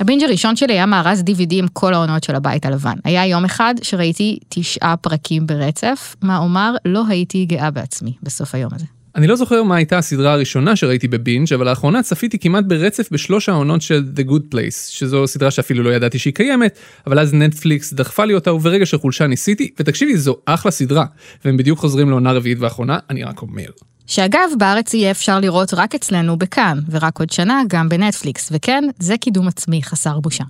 הבינג' 0.00 0.22
הראשון 0.22 0.56
שלי 0.56 0.72
היה 0.72 0.86
מארז 0.86 1.20
DVD 1.20 1.52
עם 1.54 1.66
כל 1.72 1.94
העונות 1.94 2.24
של 2.24 2.34
הבית 2.34 2.66
הלבן. 2.66 2.94
היה 3.04 3.26
יום 3.26 3.44
אחד 3.44 3.74
שראיתי 3.82 4.38
תשעה 4.48 4.96
פרקים 4.96 5.46
ברצף, 5.46 6.16
מה 6.22 6.38
אומר, 6.38 6.74
לא 6.84 7.02
הייתי 7.08 7.44
גאה 7.44 7.70
בעצמי 7.70 8.12
בסוף 8.22 8.54
היום 8.54 8.70
הזה. 8.74 8.97
אני 9.18 9.26
לא 9.26 9.36
זוכר 9.36 9.62
מה 9.62 9.76
הייתה 9.76 9.98
הסדרה 9.98 10.32
הראשונה 10.32 10.76
שראיתי 10.76 11.08
בבינג', 11.08 11.52
אבל 11.54 11.70
לאחרונה 11.70 12.02
צפיתי 12.02 12.38
כמעט 12.38 12.64
ברצף 12.64 13.08
בשלוש 13.12 13.48
העונות 13.48 13.82
של 13.82 14.04
The 14.16 14.30
Good 14.30 14.54
Place, 14.54 14.90
שזו 14.90 15.26
סדרה 15.26 15.50
שאפילו 15.50 15.82
לא 15.82 15.90
ידעתי 15.90 16.18
שהיא 16.18 16.34
קיימת, 16.34 16.78
אבל 17.06 17.18
אז 17.18 17.34
נטפליקס 17.34 17.92
דחפה 17.92 18.24
לי 18.24 18.34
אותה 18.34 18.52
וברגע 18.52 18.86
של 18.86 18.98
חולשה 18.98 19.26
ניסיתי, 19.26 19.70
ותקשיבי, 19.80 20.16
זו 20.16 20.36
אחלה 20.46 20.70
סדרה, 20.70 21.04
והם 21.44 21.56
בדיוק 21.56 21.78
חוזרים 21.78 22.10
לעונה 22.10 22.32
רביעית 22.32 22.58
ואחרונה, 22.60 22.98
אני 23.10 23.22
רק 23.24 23.42
אומר. 23.42 23.66
שאגב, 24.06 24.50
בארץ 24.58 24.94
יהיה 24.94 25.10
אפשר 25.10 25.40
לראות 25.40 25.74
רק 25.74 25.94
אצלנו 25.94 26.36
בכאן, 26.36 26.78
ורק 26.90 27.18
עוד 27.18 27.30
שנה 27.30 27.62
גם 27.68 27.88
בנטפליקס, 27.88 28.48
וכן, 28.52 28.84
זה 28.98 29.16
קידום 29.16 29.48
עצמי 29.48 29.82
חסר 29.82 30.20
בושה. 30.20 30.44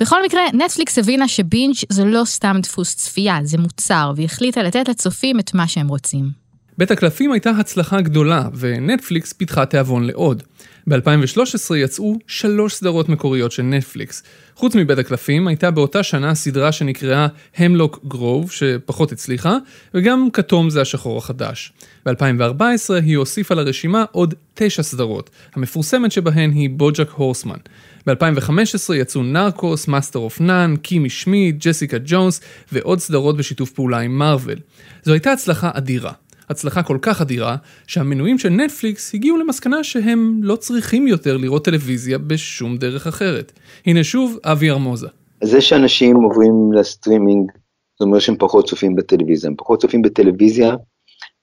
בכל 0.00 0.24
מקרה, 0.24 0.42
נטפליקס 0.52 0.98
הבינה 0.98 1.28
שבינג' 1.28 1.74
זה 1.88 2.04
לא 2.04 2.22
סתם 2.24 2.56
דפוס 2.62 2.94
צפייה, 2.94 3.38
זה 3.42 3.58
מוצר, 3.58 4.12
והחליטה 4.16 4.62
לתת 4.62 4.88
לצופים 4.88 5.40
את 5.40 5.54
מה 5.54 5.68
שהם 5.68 5.88
רוצים. 5.88 6.39
בית 6.80 6.90
הקלפים 6.90 7.32
הייתה 7.32 7.50
הצלחה 7.50 8.00
גדולה, 8.00 8.48
ונטפליקס 8.54 9.32
פיתחה 9.32 9.66
תיאבון 9.66 10.04
לעוד. 10.04 10.42
ב-2013 10.86 11.76
יצאו 11.76 12.18
שלוש 12.26 12.74
סדרות 12.74 13.08
מקוריות 13.08 13.52
של 13.52 13.62
נטפליקס. 13.62 14.22
חוץ 14.54 14.74
מבית 14.74 14.98
הקלפים, 14.98 15.48
הייתה 15.48 15.70
באותה 15.70 16.02
שנה 16.02 16.34
סדרה 16.34 16.72
שנקראה 16.72 17.26
המלוק 17.56 18.00
גרוב, 18.08 18.50
שפחות 18.50 19.12
הצליחה, 19.12 19.56
וגם 19.94 20.28
כתום 20.32 20.70
זה 20.70 20.80
השחור 20.80 21.18
החדש. 21.18 21.72
ב-2014 22.06 22.94
היא 23.02 23.16
הוסיפה 23.16 23.54
לרשימה 23.54 24.04
עוד 24.12 24.34
תשע 24.54 24.82
סדרות, 24.82 25.30
המפורסמת 25.54 26.12
שבהן 26.12 26.50
היא 26.50 26.70
בוג'ק 26.70 27.10
הורסמן. 27.10 27.58
ב-2015 28.06 28.94
יצאו 28.94 29.22
נרקוס, 29.22 29.88
מאסטר 29.88 30.18
אוף 30.18 30.40
נאן, 30.40 30.74
קימי 30.82 31.10
שמיד, 31.10 31.56
ג'סיקה 31.58 31.96
ג'ונס 32.04 32.40
ועוד 32.72 32.98
סדרות 32.98 33.36
בשיתוף 33.36 33.70
פעולה 33.70 33.98
עם 33.98 34.18
מארוול. 34.18 34.58
זו 35.02 35.12
הייתה 35.12 35.32
הצלחה 35.32 35.70
אדירה. 35.74 36.12
הצלחה 36.50 36.82
כל 36.82 36.98
כך 37.02 37.20
אדירה, 37.20 37.56
שהמנויים 37.86 38.38
של 38.38 38.48
נטפליקס 38.48 39.14
הגיעו 39.14 39.36
למסקנה 39.36 39.84
שהם 39.84 40.40
לא 40.42 40.56
צריכים 40.56 41.06
יותר 41.06 41.36
לראות 41.36 41.64
טלוויזיה 41.64 42.18
בשום 42.18 42.76
דרך 42.76 43.06
אחרת. 43.06 43.52
הנה 43.86 44.04
שוב, 44.04 44.38
אבי 44.44 44.70
ארמוזה. 44.70 45.08
זה 45.44 45.60
שאנשים 45.60 46.16
עוברים 46.16 46.72
לסטרימינג, 46.72 47.50
זאת 47.98 48.06
אומרת 48.06 48.20
שהם 48.20 48.36
פחות 48.38 48.68
צופים 48.68 48.96
בטלוויזיה. 48.96 49.50
הם 49.50 49.56
פחות 49.58 49.80
צופים 49.80 50.02
בטלוויזיה, 50.02 50.74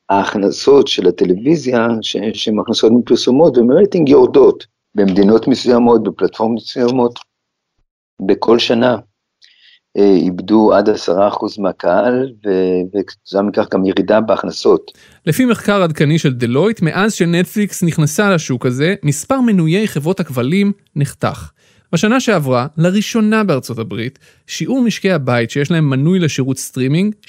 ההכנסות 0.10 0.88
של 0.88 1.08
הטלוויזיה, 1.08 1.88
שהן 2.02 2.60
הכנסות 2.60 2.92
מפרסומות 2.92 3.58
ומרייטינג 3.58 4.10
יורדות 4.10 4.66
במדינות 4.96 5.48
מסוימות, 5.48 6.04
בפלטפורמות 6.04 6.62
מסוימות, 6.64 7.20
בכל 8.22 8.60
שנה. 8.60 8.98
אה, 9.98 10.14
איבדו 10.16 10.74
עד 10.74 10.90
עשרה 10.90 11.28
אחוז 11.28 11.60
מהקהל, 11.60 12.32
וכתוצאה 12.96 13.42
מכך 13.42 13.68
גם 13.74 13.86
ירידה 13.86 14.22
בהכנסות. 14.22 14.92
לפי 15.26 15.46
מחקר 15.46 15.84
עדכני 15.84 16.20
של 16.20 16.34
דלויט, 16.34 16.82
מאז 16.82 17.14
שנטפליקס 17.14 17.84
נכנסה 17.84 18.30
לשוק 18.34 18.66
הזה, 18.66 18.96
מספר 19.04 19.42
מנויי 19.42 19.88
חברות 19.88 20.20
הכבלים 20.20 20.72
נחתך. 20.96 21.52
בשנה 21.94 22.20
שעברה, 22.20 22.68
לראשונה 22.78 23.44
בארצות 23.44 23.80
הברית, 23.80 24.20
שיעור 24.48 24.82
משקי 24.82 25.12
הבית 25.12 25.52
שיש 25.52 25.72
להם 25.72 25.90
מנוי 25.90 26.20
לשירות 26.20 26.58
סטרימינג, 26.58 27.16
69%, 27.26 27.28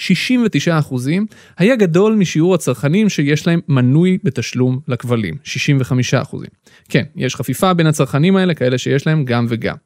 היה 1.59 1.77
גדול 1.77 2.15
משיעור 2.15 2.55
הצרכנים 2.55 3.09
שיש 3.09 3.47
להם 3.47 3.61
מנוי 3.69 4.19
בתשלום 4.25 4.79
לכבלים, 4.88 5.35
65%. 5.45 6.37
כן, 6.88 7.05
יש 7.17 7.37
חפיפה 7.37 7.75
בין 7.75 7.87
הצרכנים 7.87 8.37
האלה, 8.37 8.55
כאלה 8.55 8.79
שיש 8.79 9.07
להם 9.07 9.25
גם 9.25 9.47
וגם. 9.49 9.77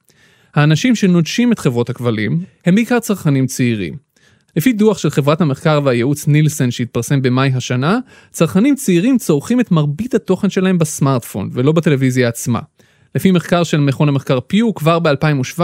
האנשים 0.54 0.94
שנוטשים 0.94 1.52
את 1.52 1.58
חברות 1.58 1.90
הכבלים 1.90 2.40
הם 2.66 2.74
בעיקר 2.74 3.00
צרכנים 3.00 3.46
צעירים. 3.46 3.96
לפי 4.56 4.72
דוח 4.72 4.98
של 4.98 5.10
חברת 5.10 5.40
המחקר 5.40 5.80
והייעוץ 5.84 6.28
נילסן 6.28 6.70
שהתפרסם 6.70 7.22
במאי 7.22 7.50
השנה, 7.54 7.98
צרכנים 8.30 8.74
צעירים 8.74 9.18
צורכים 9.18 9.60
את 9.60 9.70
מרבית 9.70 10.14
התוכן 10.14 10.50
שלהם 10.50 10.78
בסמארטפון 10.78 11.50
ולא 11.52 11.72
בטלוויזיה 11.72 12.28
עצמה. 12.28 12.60
לפי 13.14 13.30
מחקר 13.30 13.64
של 13.64 13.80
מכון 13.80 14.08
המחקר 14.08 14.38
פיו, 14.46 14.74
כבר 14.74 14.98
ב-2017, 14.98 15.60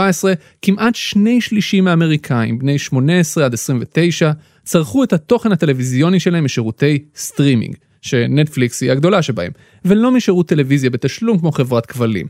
כמעט 0.62 0.94
שני 0.94 1.40
שלישים 1.40 1.84
מהאמריקאים, 1.84 2.58
בני 2.58 2.78
18 2.78 3.44
עד 3.44 3.54
29, 3.54 4.30
צרכו 4.64 5.04
את 5.04 5.12
התוכן 5.12 5.52
הטלוויזיוני 5.52 6.20
שלהם 6.20 6.44
משירותי 6.44 7.04
סטרימינג, 7.16 7.74
שנטפליקס 8.02 8.82
היא 8.82 8.90
הגדולה 8.90 9.22
שבהם, 9.22 9.52
ולא 9.84 10.10
משירות 10.12 10.48
טלוויזיה 10.48 10.90
בתשלום 10.90 11.38
כמו 11.38 11.52
חברת 11.52 11.86
כבלים. 11.86 12.26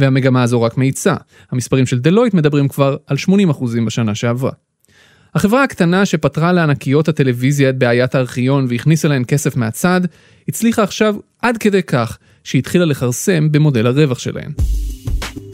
והמגמה 0.00 0.42
הזו 0.42 0.62
רק 0.62 0.76
מאיצה. 0.76 1.14
המספרים 1.50 1.86
של 1.86 1.98
דלויט 1.98 2.34
מדברים 2.34 2.68
כבר 2.68 2.96
על 3.06 3.16
80% 3.50 3.64
בשנה 3.86 4.14
שעברה. 4.14 4.50
החברה 5.34 5.64
הקטנה 5.64 6.06
שפתרה 6.06 6.52
לענקיות 6.52 7.08
הטלוויזיה 7.08 7.68
את 7.70 7.78
בעיית 7.78 8.14
הארכיון 8.14 8.66
והכניסה 8.68 9.08
להן 9.08 9.22
כסף 9.28 9.56
מהצד, 9.56 10.00
הצליחה 10.48 10.82
עכשיו 10.82 11.16
עד 11.42 11.56
כדי 11.56 11.82
כך 11.82 12.18
שהתחילה 12.44 12.84
לכרסם 12.84 13.52
במודל 13.52 13.86
הרווח 13.86 14.18
שלהן. 14.18 14.52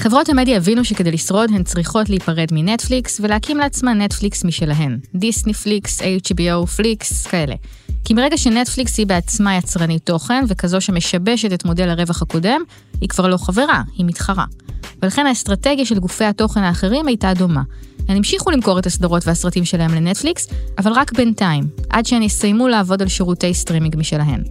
חברות 0.01 0.29
המדיה 0.29 0.57
הבינו 0.57 0.85
שכדי 0.85 1.11
לשרוד 1.11 1.51
הן 1.55 1.63
צריכות 1.63 2.09
להיפרד 2.09 2.47
מנטפליקס 2.53 3.21
ולהקים 3.21 3.59
לעצמן 3.59 4.03
נטפליקס 4.03 4.45
משלהן. 4.45 4.99
דיסני 5.15 5.55
פליקס, 5.55 6.03
HBO 6.03 6.67
פליקס, 6.77 7.27
כאלה. 7.27 7.55
כי 8.07 8.15
מרגע 8.15 8.37
שנטפליקס 8.37 8.99
היא 8.99 9.07
בעצמה 9.07 9.57
יצרנית 9.57 10.07
תוכן 10.07 10.45
וכזו 10.49 10.81
שמשבשת 10.81 11.53
את 11.53 11.65
מודל 11.65 11.89
הרווח 11.89 12.23
הקודם, 12.23 12.61
היא 13.01 13.09
כבר 13.09 13.29
לא 13.29 13.37
חברה, 13.37 13.83
היא 13.97 14.07
מתחרה. 14.07 14.45
ולכן 15.03 15.27
האסטרטגיה 15.27 15.87
של 15.87 15.99
גופי 15.99 16.25
התוכן 16.25 16.63
האחרים 16.63 17.07
הייתה 17.07 17.35
דומה. 17.35 17.63
הן 18.09 18.17
המשיכו 18.17 18.51
למכור 18.51 18.79
את 18.79 18.87
הסדרות 18.87 19.27
והסרטים 19.27 19.65
שלהם 19.65 19.95
לנטפליקס, 19.95 20.49
אבל 20.79 20.93
רק 20.93 21.13
בינתיים, 21.13 21.65
עד 21.91 22.07
שהן 22.07 22.23
יסיימו 22.23 22.69
לעבוד 22.69 23.03
על 23.03 23.09
שירותי 23.09 23.55
סטרימינג 23.55 23.97
משלהן. 23.99 24.43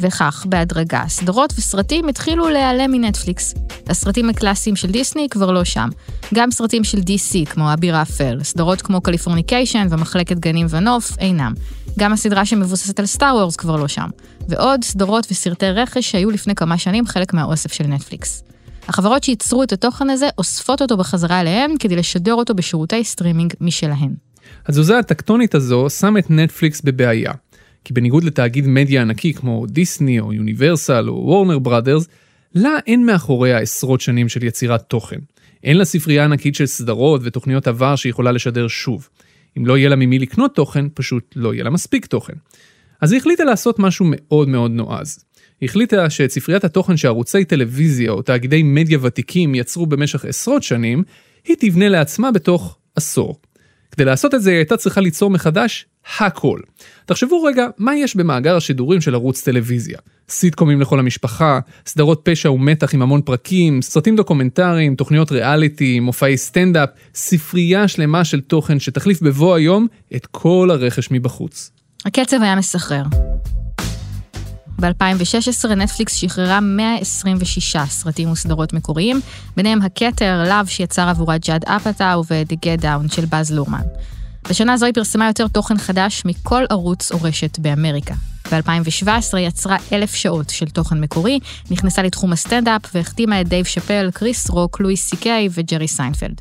וכך, 0.00 0.46
בהדרגה, 0.48 1.04
סדרות 1.08 1.52
וסרטים 1.58 2.08
התחילו 2.08 2.48
להיעלם 2.48 2.92
מנטפליקס. 2.92 3.54
הסרטים 3.86 4.30
הקלאסיים 4.30 4.76
של 4.76 4.90
דיסני 4.90 5.28
כבר 5.30 5.50
לא 5.50 5.64
שם. 5.64 5.88
גם 6.34 6.50
סרטים 6.50 6.84
של 6.84 6.98
DC, 6.98 7.50
כמו 7.50 7.72
אביר 7.72 7.96
האפל, 7.96 8.38
סדרות 8.42 8.82
כמו 8.82 9.00
קליפורניקיישן 9.00 9.86
ומחלקת 9.90 10.38
גנים 10.38 10.66
ונוף, 10.70 11.18
אינם. 11.18 11.54
גם 11.98 12.12
הסדרה 12.12 12.46
שמבוססת 12.46 13.00
על 13.00 13.06
סטאר 13.06 13.36
וורס 13.36 13.56
כבר 13.56 13.76
לא 13.76 13.88
שם. 13.88 14.08
ועוד 14.48 14.84
סדרות 14.84 15.26
וסרטי 15.30 15.66
רכש 15.66 16.10
שהיו 16.10 16.30
לפני 16.30 16.54
כמה 16.54 16.78
שנים 16.78 17.06
חלק 17.06 17.34
מהאוסף 17.34 17.72
של 17.72 17.86
נטפליקס. 17.86 18.44
החברות 18.88 19.24
שייצרו 19.24 19.62
את 19.62 19.72
התוכן 19.72 20.10
הזה 20.10 20.28
אוספות 20.38 20.82
אותו 20.82 20.96
בחזרה 20.96 21.40
אליהם 21.40 21.74
כדי 21.78 21.96
לשדר 21.96 22.34
אותו 22.34 22.54
בשירותי 22.54 23.04
סטרימינג 23.04 23.52
משלהן. 23.60 24.14
התזוזה 24.66 24.98
הטקטונית 24.98 25.54
הזו 25.54 25.90
שמה 25.90 26.18
את 26.18 26.30
נטפליקס 26.30 26.80
בבעיה. 26.80 27.32
כי 27.84 27.94
בניגוד 27.94 28.24
לתאגיד 28.24 28.66
מדיה 28.66 29.02
ענקי 29.02 29.32
כמו 29.32 29.66
דיסני 29.66 30.20
או 30.20 30.32
יוניברסל 30.32 31.08
או 31.08 31.14
וורנר 31.14 31.58
בראדרס, 31.58 32.08
לה 32.54 32.70
אין 32.86 33.06
מאחוריה 33.06 33.58
עשרות 33.58 34.00
שנים 34.00 34.28
של 34.28 34.44
יצירת 34.44 34.82
תוכן. 34.82 35.18
אין 35.64 35.76
לה 35.76 35.84
ספרייה 35.84 36.24
ענקית 36.24 36.54
של 36.54 36.66
סדרות 36.66 37.20
ותוכניות 37.24 37.66
עבר 37.66 37.96
שיכולה 37.96 38.32
לשדר 38.32 38.68
שוב. 38.68 39.08
אם 39.58 39.66
לא 39.66 39.78
יהיה 39.78 39.88
לה 39.88 39.96
ממי 39.96 40.18
לקנות 40.18 40.54
תוכן, 40.54 40.86
פשוט 40.94 41.34
לא 41.36 41.54
יהיה 41.54 41.64
לה 41.64 41.70
מספיק 41.70 42.06
תוכן. 42.06 42.34
אז 43.00 43.12
היא 43.12 43.20
החליטה 43.20 43.44
לעשות 43.44 43.78
משהו 43.78 44.06
מאוד 44.08 44.48
מאוד 44.48 44.70
נועז. 44.70 45.24
היא 45.60 45.68
החליטה 45.68 46.10
שאת 46.10 46.30
ספריית 46.30 46.64
התוכן 46.64 46.96
שערוצי 46.96 47.44
טלוויזיה 47.44 48.10
או 48.10 48.22
תאגידי 48.22 48.62
מדיה 48.62 48.98
ותיקים 49.02 49.54
יצרו 49.54 49.86
במשך 49.86 50.24
עשרות 50.24 50.62
שנים, 50.62 51.02
היא 51.44 51.56
תבנה 51.60 51.88
לעצמה 51.88 52.32
בתוך 52.32 52.78
עשור. 52.96 53.40
כדי 53.90 54.04
לעשות 54.04 54.34
את 54.34 54.42
זה 54.42 54.50
היא 54.50 54.56
הייתה 54.56 54.76
צריכה 54.76 55.00
ליצור 55.00 55.30
מחדש 55.30 55.86
הכל. 56.18 56.60
תחשבו 57.06 57.42
רגע, 57.42 57.66
מה 57.78 57.96
יש 57.96 58.16
במאגר 58.16 58.56
השידורים 58.56 59.00
של 59.00 59.14
ערוץ 59.14 59.42
טלוויזיה? 59.42 59.98
סיטקומים 60.28 60.80
לכל 60.80 60.98
המשפחה, 60.98 61.60
סדרות 61.86 62.20
פשע 62.24 62.50
ומתח 62.50 62.94
עם 62.94 63.02
המון 63.02 63.22
פרקים, 63.22 63.82
סרטים 63.82 64.16
דוקומנטריים, 64.16 64.94
תוכניות 64.94 65.32
ריאליטי, 65.32 66.00
מופעי 66.00 66.36
סטנדאפ, 66.36 66.88
ספרייה 67.14 67.88
שלמה 67.88 68.24
של 68.24 68.40
תוכן 68.40 68.80
שתחליף 68.80 69.22
בבוא 69.22 69.54
היום 69.54 69.86
את 70.16 70.26
כל 70.26 70.68
הרכש 70.72 71.08
מבחוץ. 71.10 71.70
הקצב 72.04 72.42
היה 72.42 72.56
מסחרר. 72.56 73.02
ב-2016 74.80 75.68
נטפליקס 75.68 76.14
שחררה 76.14 76.60
126 76.60 77.76
סרטים 77.88 78.30
וסדרות 78.30 78.72
מקוריים, 78.72 79.20
ביניהם 79.56 79.82
הכתר, 79.82 80.44
Love 80.48 80.66
שיצר 80.66 81.08
עבורה 81.08 81.38
ג'אד 81.38 81.64
אפאטאו 81.64 82.24
ו-The 82.30 82.54
Get 82.54 82.82
Down 82.82 83.14
של 83.14 83.24
באז 83.24 83.52
לורמן. 83.52 83.82
בשנה 84.48 84.76
זו 84.76 84.86
היא 84.86 84.94
פרסמה 84.94 85.26
יותר 85.26 85.48
תוכן 85.48 85.78
חדש 85.78 86.22
מכל 86.24 86.64
ערוץ 86.70 87.12
או 87.12 87.18
רשת 87.22 87.58
באמריקה. 87.58 88.14
ב-2017 88.52 89.38
יצרה 89.38 89.76
אלף 89.92 90.14
שעות 90.14 90.50
של 90.50 90.66
תוכן 90.66 91.00
מקורי, 91.00 91.38
נכנסה 91.70 92.02
לתחום 92.02 92.32
הסטנדאפ 92.32 92.80
והחתימה 92.94 93.40
את 93.40 93.48
דייב 93.48 93.64
שאפל, 93.64 94.10
קריס 94.14 94.50
רוק, 94.50 94.80
לואיס 94.80 95.08
סי 95.08 95.16
קיי 95.16 95.48
וג'רי 95.54 95.88
סיינפלד. 95.88 96.40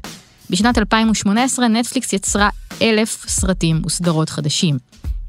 בשנת 0.50 0.78
2018 0.78 1.68
נטפליקס 1.68 2.14
יצרה 2.14 2.50
אלף 2.82 3.26
סרטים 3.28 3.82
וסדרות 3.86 4.30
חדשים. 4.30 4.78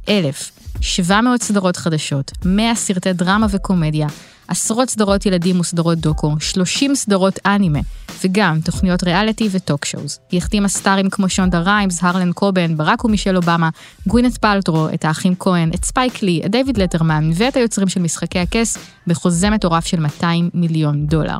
אלף. 0.08 0.50
700 0.80 1.42
סדרות 1.42 1.76
חדשות, 1.76 2.32
100 2.44 2.74
סרטי 2.74 3.12
דרמה 3.12 3.46
וקומדיה, 3.50 4.06
עשרות 4.48 4.90
סדרות 4.90 5.26
ילדים 5.26 5.60
וסדרות 5.60 5.98
דוקו, 5.98 6.34
30 6.40 6.94
סדרות 6.94 7.38
אנימה, 7.46 7.78
וגם 8.24 8.60
תוכניות 8.64 9.04
ריאליטי 9.04 9.48
ו 9.50 9.57
talk 9.57 9.84
shows. 9.84 10.18
היא 10.30 10.38
החתימה 10.38 10.68
סטארים 10.68 11.10
כמו 11.10 11.28
שונדה 11.28 11.60
ריימס, 11.60 12.04
הרלן 12.04 12.32
קובן, 12.32 12.76
ברק 12.76 13.04
ומישל 13.04 13.36
אובמה, 13.36 13.68
גווינט 14.06 14.36
פלטרו, 14.36 14.88
את 14.94 15.04
האחים 15.04 15.34
כהן, 15.38 15.70
את 15.74 15.84
ספייק 15.84 16.22
לי, 16.22 16.42
את 16.46 16.50
דיוויד 16.50 16.78
לטרמן 16.78 17.30
ואת 17.34 17.56
היוצרים 17.56 17.88
של 17.88 18.00
משחקי 18.00 18.38
הכס 18.38 18.78
בחוזה 19.06 19.50
מטורף 19.50 19.86
של 19.86 20.00
200 20.00 20.50
מיליון 20.54 21.06
דולר. 21.06 21.38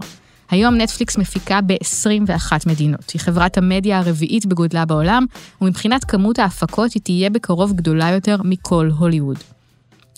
היום 0.51 0.75
נטפליקס 0.75 1.19
מפיקה 1.19 1.61
ב-21 1.61 2.53
מדינות. 2.67 3.11
היא 3.11 3.21
חברת 3.21 3.59
המדיה 3.59 3.99
הרביעית 3.99 4.47
בגודלה 4.47 4.85
בעולם, 4.85 5.27
ומבחינת 5.61 6.05
כמות 6.05 6.39
ההפקות 6.39 6.93
היא 6.93 7.03
תהיה 7.03 7.31
בקרוב 7.31 7.73
גדולה 7.73 8.11
יותר 8.11 8.37
מכל 8.45 8.91
הוליווד. 8.99 9.54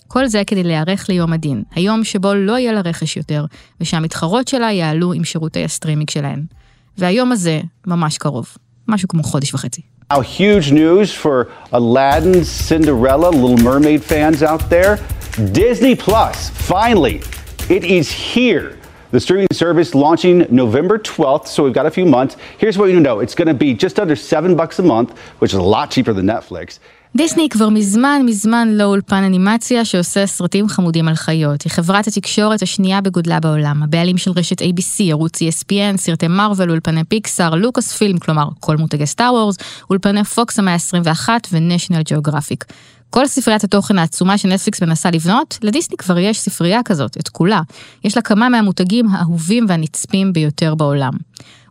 כל 0.07 0.27
זה 0.27 0.43
כדי 0.47 0.63
להיערך 0.63 1.09
ליום 1.09 1.33
הדין, 1.33 1.63
היום 1.75 2.03
שבו 2.03 2.33
לא 2.33 2.57
יהיה 2.57 2.71
לה 2.71 2.81
רכש 2.81 3.17
יותר, 3.17 3.45
ושהמתחרות 3.81 4.47
שלה 4.47 4.71
יעלו 4.71 5.13
עם 5.13 5.23
שירותי 5.23 5.63
הסטרימינג 5.63 6.09
שלהן. 6.09 6.43
והיום 6.97 7.31
הזה 7.31 7.61
ממש 7.87 8.17
קרוב, 8.17 8.47
משהו 8.87 9.07
כמו 9.07 9.23
חודש 9.23 9.53
וחצי. 9.53 9.81
Now, 10.13 10.21
huge 10.21 10.71
news 10.71 11.13
for 11.13 11.51
Aladdin, 11.73 12.45
Cinderella, 12.45 13.29
Little 13.29 13.57
Mermaid 13.57 14.01
fans 14.01 14.41
out 14.41 14.69
there. 14.69 14.93
Disney 15.51 15.95
Plus, 15.95 16.49
finally, 16.49 17.17
it 17.69 17.83
is 17.83 18.09
here. 18.09 18.77
The 19.11 19.19
streaming 19.19 19.47
service 19.51 19.93
launching 19.93 20.45
November 20.49 20.97
12th, 20.97 21.47
so 21.47 21.63
we've 21.63 21.73
got 21.73 21.85
a 21.85 21.91
few 21.91 22.05
months. 22.05 22.37
Here's 22.57 22.77
what 22.77 22.89
you 22.89 22.99
know 22.99 23.19
it's 23.19 23.35
going 23.35 23.47
to 23.49 23.53
be 23.53 23.73
just 23.73 23.99
under 23.99 24.15
seven 24.15 24.55
bucks 24.55 24.79
a 24.79 24.83
month, 24.83 25.17
which 25.39 25.51
is 25.53 25.59
a 25.59 25.69
lot 25.75 25.91
cheaper 25.91 26.13
than 26.13 26.25
Netflix. 26.25 26.79
דיסני 27.17 27.49
כבר 27.49 27.69
מזמן 27.69 28.21
מזמן 28.25 28.67
לא 28.71 28.83
אולפן 28.83 29.23
אנימציה 29.23 29.85
שעושה 29.85 30.25
סרטים 30.25 30.67
חמודים 30.67 31.07
על 31.07 31.15
חיות. 31.15 31.61
היא 31.61 31.71
חברת 31.71 32.07
התקשורת 32.07 32.61
השנייה 32.61 33.01
בגודלה 33.01 33.39
בעולם, 33.39 33.83
הבעלים 33.83 34.17
של 34.17 34.31
רשת 34.31 34.61
ABC, 34.61 35.03
ערוץ 35.09 35.41
ESPN, 35.41 35.97
סרטי 35.97 36.27
מארוול, 36.27 36.71
אולפני 36.71 37.03
פיקסאר, 37.03 37.55
לוקאס 37.55 37.93
פילם, 37.93 38.17
כלומר 38.17 38.47
כל 38.59 38.77
מותגי 38.77 39.05
סטאר 39.05 39.33
וורס, 39.33 39.57
אולפני 39.89 40.23
פוקס 40.23 40.59
המאה 40.59 40.73
ה-21 40.73 41.29
ונשיונל 41.51 42.01
ג'אוגרפיק. 42.05 42.65
כל 43.09 43.27
ספריית 43.27 43.63
התוכן 43.63 43.97
העצומה 43.97 44.37
שנטפליקס 44.37 44.81
מנסה 44.81 45.11
לבנות, 45.11 45.57
לדיסני 45.61 45.97
כבר 45.97 46.17
יש 46.17 46.39
ספרייה 46.39 46.83
כזאת, 46.85 47.17
את 47.17 47.29
כולה. 47.29 47.61
יש 48.03 48.15
לה 48.15 48.21
כמה 48.21 48.49
מהמותגים 48.49 49.07
האהובים 49.09 49.65
והנצפים 49.67 50.33
ביותר 50.33 50.75
בעולם. 50.75 51.13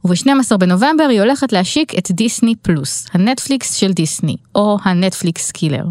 וב-12 0.07 0.57
בנובמבר 0.57 1.05
היא 1.11 1.21
הולכת 1.21 1.53
להשיק 1.53 1.99
את 1.99 2.11
דיסני 2.11 2.55
פלוס, 2.63 3.07
הנטפליקס 3.13 3.75
של 3.75 3.93
דיסני, 3.93 4.37
או 4.55 4.79
הנטפליקס 4.85 5.51
killer. 5.51 5.85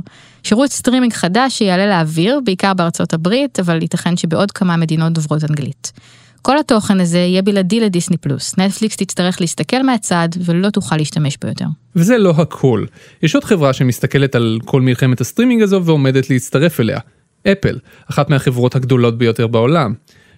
שירות 0.44 0.72
סטרימינג 0.72 1.14
חדש 1.14 1.58
שיעלה 1.58 1.88
לאוויר, 1.88 2.40
בעיקר 2.44 2.74
בארצות 2.74 3.14
הברית, 3.14 3.60
אבל 3.60 3.82
ייתכן 3.82 4.18
שבעוד 4.18 4.52
כמה 4.52 4.78
מדינות 4.78 5.14
דוברות 5.14 5.44
אנגלית. 5.50 5.92
כל 6.42 6.58
התוכן 6.58 7.00
הזה 7.00 7.18
יהיה 7.18 7.42
בלעדי 7.42 7.80
לדיסני 7.80 8.18
פלוס. 8.18 8.58
נטפליקס 8.58 8.96
תצטרך 8.96 9.42
להסתכל 9.42 9.84
מהצד 9.84 10.30
ולא 10.46 10.70
תוכל 10.70 10.98
להשתמש 10.98 11.38
בו 11.42 11.48
יותר. 11.48 11.66
וזה 11.96 12.18
לא 12.18 12.34
הכל. 12.38 12.86
יש 13.24 13.36
עוד 13.36 13.44
חברה 13.44 13.74
שמסתכלת 13.74 14.36
על 14.36 14.60
כל 14.66 14.82
מלחמת 14.82 15.22
הסטרימינג 15.22 15.62
הזו 15.62 15.86
ועומדת 15.86 16.30
להצטרף 16.30 16.80
אליה. 16.80 17.00
אפל, 17.52 17.80
אחת 18.10 18.30
מהחברות 18.30 18.76
הגדולות 18.76 19.18
ביותר 19.18 19.48
בעולם. 19.48 19.94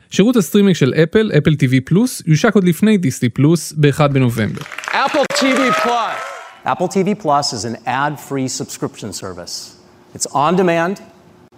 שירות 0.09 0.35
הסטרימינג 0.35 0.75
של 0.75 0.93
אפל, 1.03 1.31
אפל 1.37 1.51
TV 1.51 1.81
פלוס, 1.85 2.21
יושק 2.25 2.55
עוד 2.55 2.63
לפני 2.63 2.97
דיסני 2.97 3.29
פלוס 3.29 3.73
ב-1 3.77 4.07
בנובמבר. 4.07 4.61
Apple 4.87 5.37
TV 5.37 5.83
Plus. 5.83 6.17
Apple 6.65 6.87
TV 6.87 7.23
Plus 7.23 7.53
is 7.53 7.65
an 7.65 7.87
ad-free 7.87 8.47
subscription 8.47 9.13
service. 9.13 9.75
It's 10.15 10.27
on 10.33 10.55
demand, 10.55 11.01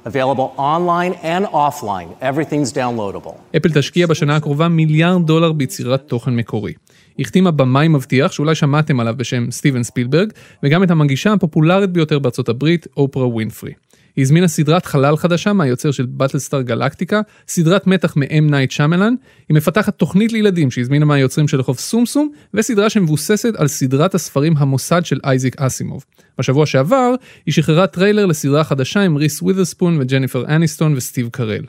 available 0.06 0.48
online 0.58 1.14
and 1.24 1.46
offline. 1.46 2.10
Everything's 2.22 2.74
downloadable. 2.74 3.34
אפל 3.58 3.70
תשקיע 3.74 4.08
בשנה 4.08 4.36
הקרובה 4.36 4.68
מיליארד 4.68 5.26
דולר 5.26 5.52
ביצירת 5.52 6.02
תוכן 6.08 6.36
מקורי. 6.36 6.74
החתימה 7.20 7.52
במאי 7.52 7.88
מבטיח 7.88 8.32
שאולי 8.32 8.56
שמעתם 8.56 9.00
עליו 9.00 9.14
בשם 9.18 9.52
סטיבן 9.52 9.84
ספילברג, 9.84 10.34
וגם 10.64 10.84
את 10.84 10.92
המגישה 10.92 11.34
הפופולרית 11.34 11.90
ביותר 11.90 12.20
בארצות 12.20 12.50
הברית, 12.50 12.88
אופרה 12.98 13.28
ווינפרי. 13.28 13.74
היא 14.20 14.24
הזמינה 14.24 14.48
סדרת 14.48 14.86
חלל 14.86 15.18
חדשה 15.18 15.54
מהיוצר 15.54 15.92
של 15.92 16.06
באטלסטאר 16.06 16.62
גלקטיקה, 16.62 17.22
סדרת 17.48 17.88
מתח 17.88 18.18
מ- 18.18 18.34
M 18.34 18.42
נייט 18.42 18.72
שיאמלן, 18.72 19.16
היא 19.50 19.58
מפתחת 19.58 19.98
תוכנית 19.98 20.32
לילדים 20.32 20.72
שהזמינה 20.72 21.06
מהיוצרים 21.06 21.48
של 21.48 21.60
רחוב 21.60 21.78
סומסום, 21.78 22.32
וסדרה 22.54 22.90
שמבוססת 22.90 23.54
על 23.58 23.68
סדרת 23.68 24.16
הספרים 24.16 24.54
המוסד 24.58 25.06
של 25.06 25.20
אייזיק 25.24 25.62
אסימוב. 25.62 26.06
בשבוע 26.40 26.66
שעבר, 26.66 27.14
היא 27.46 27.54
שחררה 27.54 27.88
טריילר 27.88 28.26
לסדרה 28.26 28.64
חדשה 28.64 29.02
עם 29.02 29.16
ריס 29.16 29.42
ווית'רספון 29.42 29.98
וג'ניפר 30.02 30.46
אניסטון 30.56 30.94
וסטיב 30.96 31.30
קרל. 31.32 31.64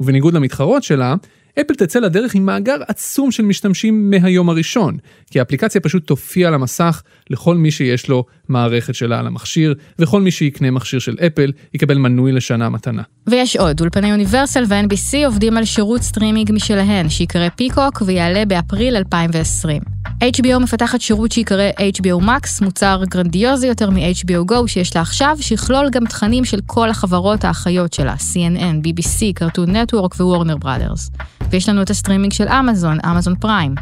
ובניגוד 0.00 0.34
למתחרות 0.34 0.82
שלה, 0.82 1.14
אפל 1.60 1.74
תצא 1.74 1.98
לדרך 1.98 2.34
עם 2.34 2.46
מאגר 2.46 2.76
עצום 2.88 3.30
של 3.30 3.42
משתמשים 3.42 4.10
מהיום 4.10 4.50
הראשון, 4.50 4.96
כי 5.30 5.40
האפליקציה 5.40 5.80
פשוט 5.80 6.06
תופיע 6.06 6.48
על 6.48 6.54
המסך 6.54 7.02
לכל 7.30 7.56
מי 7.56 7.70
שיש 7.70 8.08
לו 8.08 8.24
מערכת 8.52 8.94
שלה 8.94 9.18
על 9.18 9.26
המכשיר, 9.26 9.74
וכל 9.98 10.20
מי 10.20 10.30
שיקנה 10.30 10.70
מכשיר 10.70 11.00
של 11.00 11.16
אפל 11.26 11.52
יקבל 11.74 11.98
מנוי 11.98 12.32
לשנה 12.32 12.68
מתנה. 12.68 13.02
ויש 13.26 13.56
עוד, 13.56 13.80
אולפני 13.80 14.10
יוניברסל 14.10 14.64
ו-NBC 14.68 15.26
עובדים 15.26 15.56
על 15.56 15.64
שירות 15.64 16.02
סטרימינג 16.02 16.52
משלהן, 16.52 17.08
שיקרא 17.08 17.48
פיקוק 17.48 18.02
ויעלה 18.06 18.44
באפריל 18.44 18.96
2020. 18.96 19.82
HBO 20.22 20.58
מפתחת 20.58 21.00
שירות 21.00 21.32
שיקרא 21.32 21.70
HBO 21.78 22.24
Max, 22.24 22.64
מוצר 22.64 23.02
גרנדיוזי 23.08 23.66
יותר 23.66 23.90
מ-HBO 23.90 24.50
Go 24.50 24.66
שיש 24.66 24.96
לה 24.96 25.02
עכשיו, 25.02 25.36
שיכלול 25.40 25.90
גם 25.90 26.06
תכנים 26.06 26.44
של 26.44 26.58
כל 26.66 26.90
החברות 26.90 27.44
האחיות 27.44 27.92
שלה, 27.92 28.14
CNN, 28.14 28.86
BBC, 28.86 29.32
קרטון 29.34 29.76
נטוורק 29.76 30.14
ווורנר 30.14 30.56
בראדרס. 30.56 31.10
ויש 31.50 31.68
לנו 31.68 31.82
את 31.82 31.90
הסטרימינג 31.90 32.32
של 32.32 32.48
אמזון, 32.48 32.98
אמזון 33.04 33.34
פריים. 33.36 33.74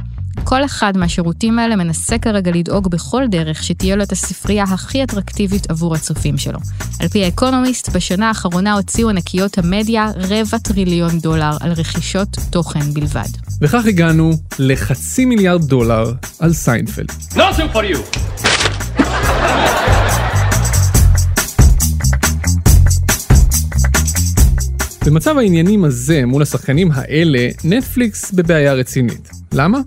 כל 0.45 0.65
אחד 0.65 0.97
מהשירותים 0.97 1.59
האלה 1.59 1.77
מנסה 1.77 2.19
כרגע 2.19 2.51
לדאוג 2.51 2.91
בכל 2.91 3.23
דרך 3.31 3.63
שתהיה 3.63 3.97
לו 3.97 4.03
את 4.03 4.13
הספרייה 4.13 4.65
הכי 4.65 5.05
אטרקטיבית 5.05 5.71
עבור 5.71 5.95
הצופים 5.95 6.39
שלו. 6.39 6.59
על 7.01 7.09
פי 7.09 7.25
האקונומיסט, 7.25 7.89
בשנה 7.89 8.29
האחרונה 8.29 8.73
הוציאו 8.73 9.11
ענקיות 9.11 9.59
המדיה 9.59 10.11
רבע 10.17 10.59
טריליון 10.59 11.19
דולר 11.19 11.57
על 11.61 11.73
רכישות 11.73 12.37
תוכן 12.51 12.95
בלבד. 12.95 13.29
וכך 13.61 13.87
הגענו 13.87 14.33
לחצי 14.59 15.25
מיליארד 15.25 15.65
דולר 15.65 16.13
על 16.39 16.53
סיינפלד. 16.53 17.11
Nothing 17.35 17.75
for 17.75 17.95
you. 17.95 18.19
במצב 25.07 25.39
העניינים 25.39 25.85
הזה 25.85 26.27
מול 26.27 26.43
השחקנים 26.43 26.91
האלה, 26.95 27.49
נטפליקס 27.65 28.33
בבעיה 28.33 28.73
רצינית. 28.73 29.31
למה? 29.53 29.79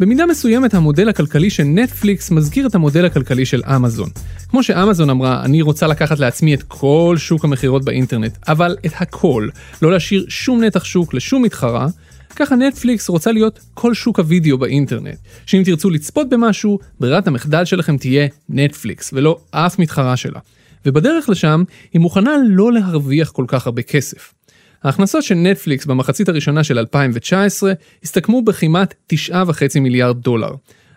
במידה 0.00 0.26
מסוימת 0.26 0.74
המודל 0.74 1.08
הכלכלי 1.08 1.50
של 1.50 1.62
נטפליקס 1.62 2.30
מזכיר 2.30 2.66
את 2.66 2.74
המודל 2.74 3.04
הכלכלי 3.04 3.46
של 3.46 3.62
אמזון. 3.76 4.08
כמו 4.48 4.62
שאמזון 4.62 5.10
אמרה, 5.10 5.44
אני 5.44 5.62
רוצה 5.62 5.86
לקחת 5.86 6.18
לעצמי 6.18 6.54
את 6.54 6.62
כל 6.62 7.14
שוק 7.18 7.44
המכירות 7.44 7.84
באינטרנט, 7.84 8.38
אבל 8.48 8.76
את 8.86 8.92
הכל, 8.96 9.48
לא 9.82 9.92
להשאיר 9.92 10.24
שום 10.28 10.64
נתח 10.64 10.84
שוק 10.84 11.14
לשום 11.14 11.42
מתחרה, 11.42 11.86
ככה 12.36 12.56
נטפליקס 12.56 13.08
רוצה 13.08 13.32
להיות 13.32 13.60
כל 13.74 13.94
שוק 13.94 14.18
הוידאו 14.18 14.58
באינטרנט. 14.58 15.18
שאם 15.46 15.62
תרצו 15.64 15.90
לצפות 15.90 16.28
במשהו, 16.28 16.78
ברירת 17.00 17.26
המחדל 17.26 17.64
שלכם 17.64 17.96
תהיה 17.96 18.28
נטפליקס, 18.48 19.10
ולא 19.12 19.38
אף 19.50 19.78
מתחרה 19.78 20.16
שלה. 20.16 20.40
ובדרך 20.86 21.28
לשם, 21.28 21.64
היא 21.92 22.00
מוכנה 22.00 22.30
לא 22.48 22.72
להרוויח 22.72 23.30
כל 23.30 23.44
כך 23.48 23.66
הרבה 23.66 23.82
כסף. 23.82 24.32
ההכנסות 24.84 25.22
של 25.22 25.34
נטפליקס 25.34 25.86
במחצית 25.86 26.28
הראשונה 26.28 26.64
של 26.64 26.78
2019 26.78 27.72
הסתכמו 28.02 28.42
בכמעט 28.42 28.94
9.5 29.12 29.80
מיליארד 29.80 30.16
דולר. 30.16 30.50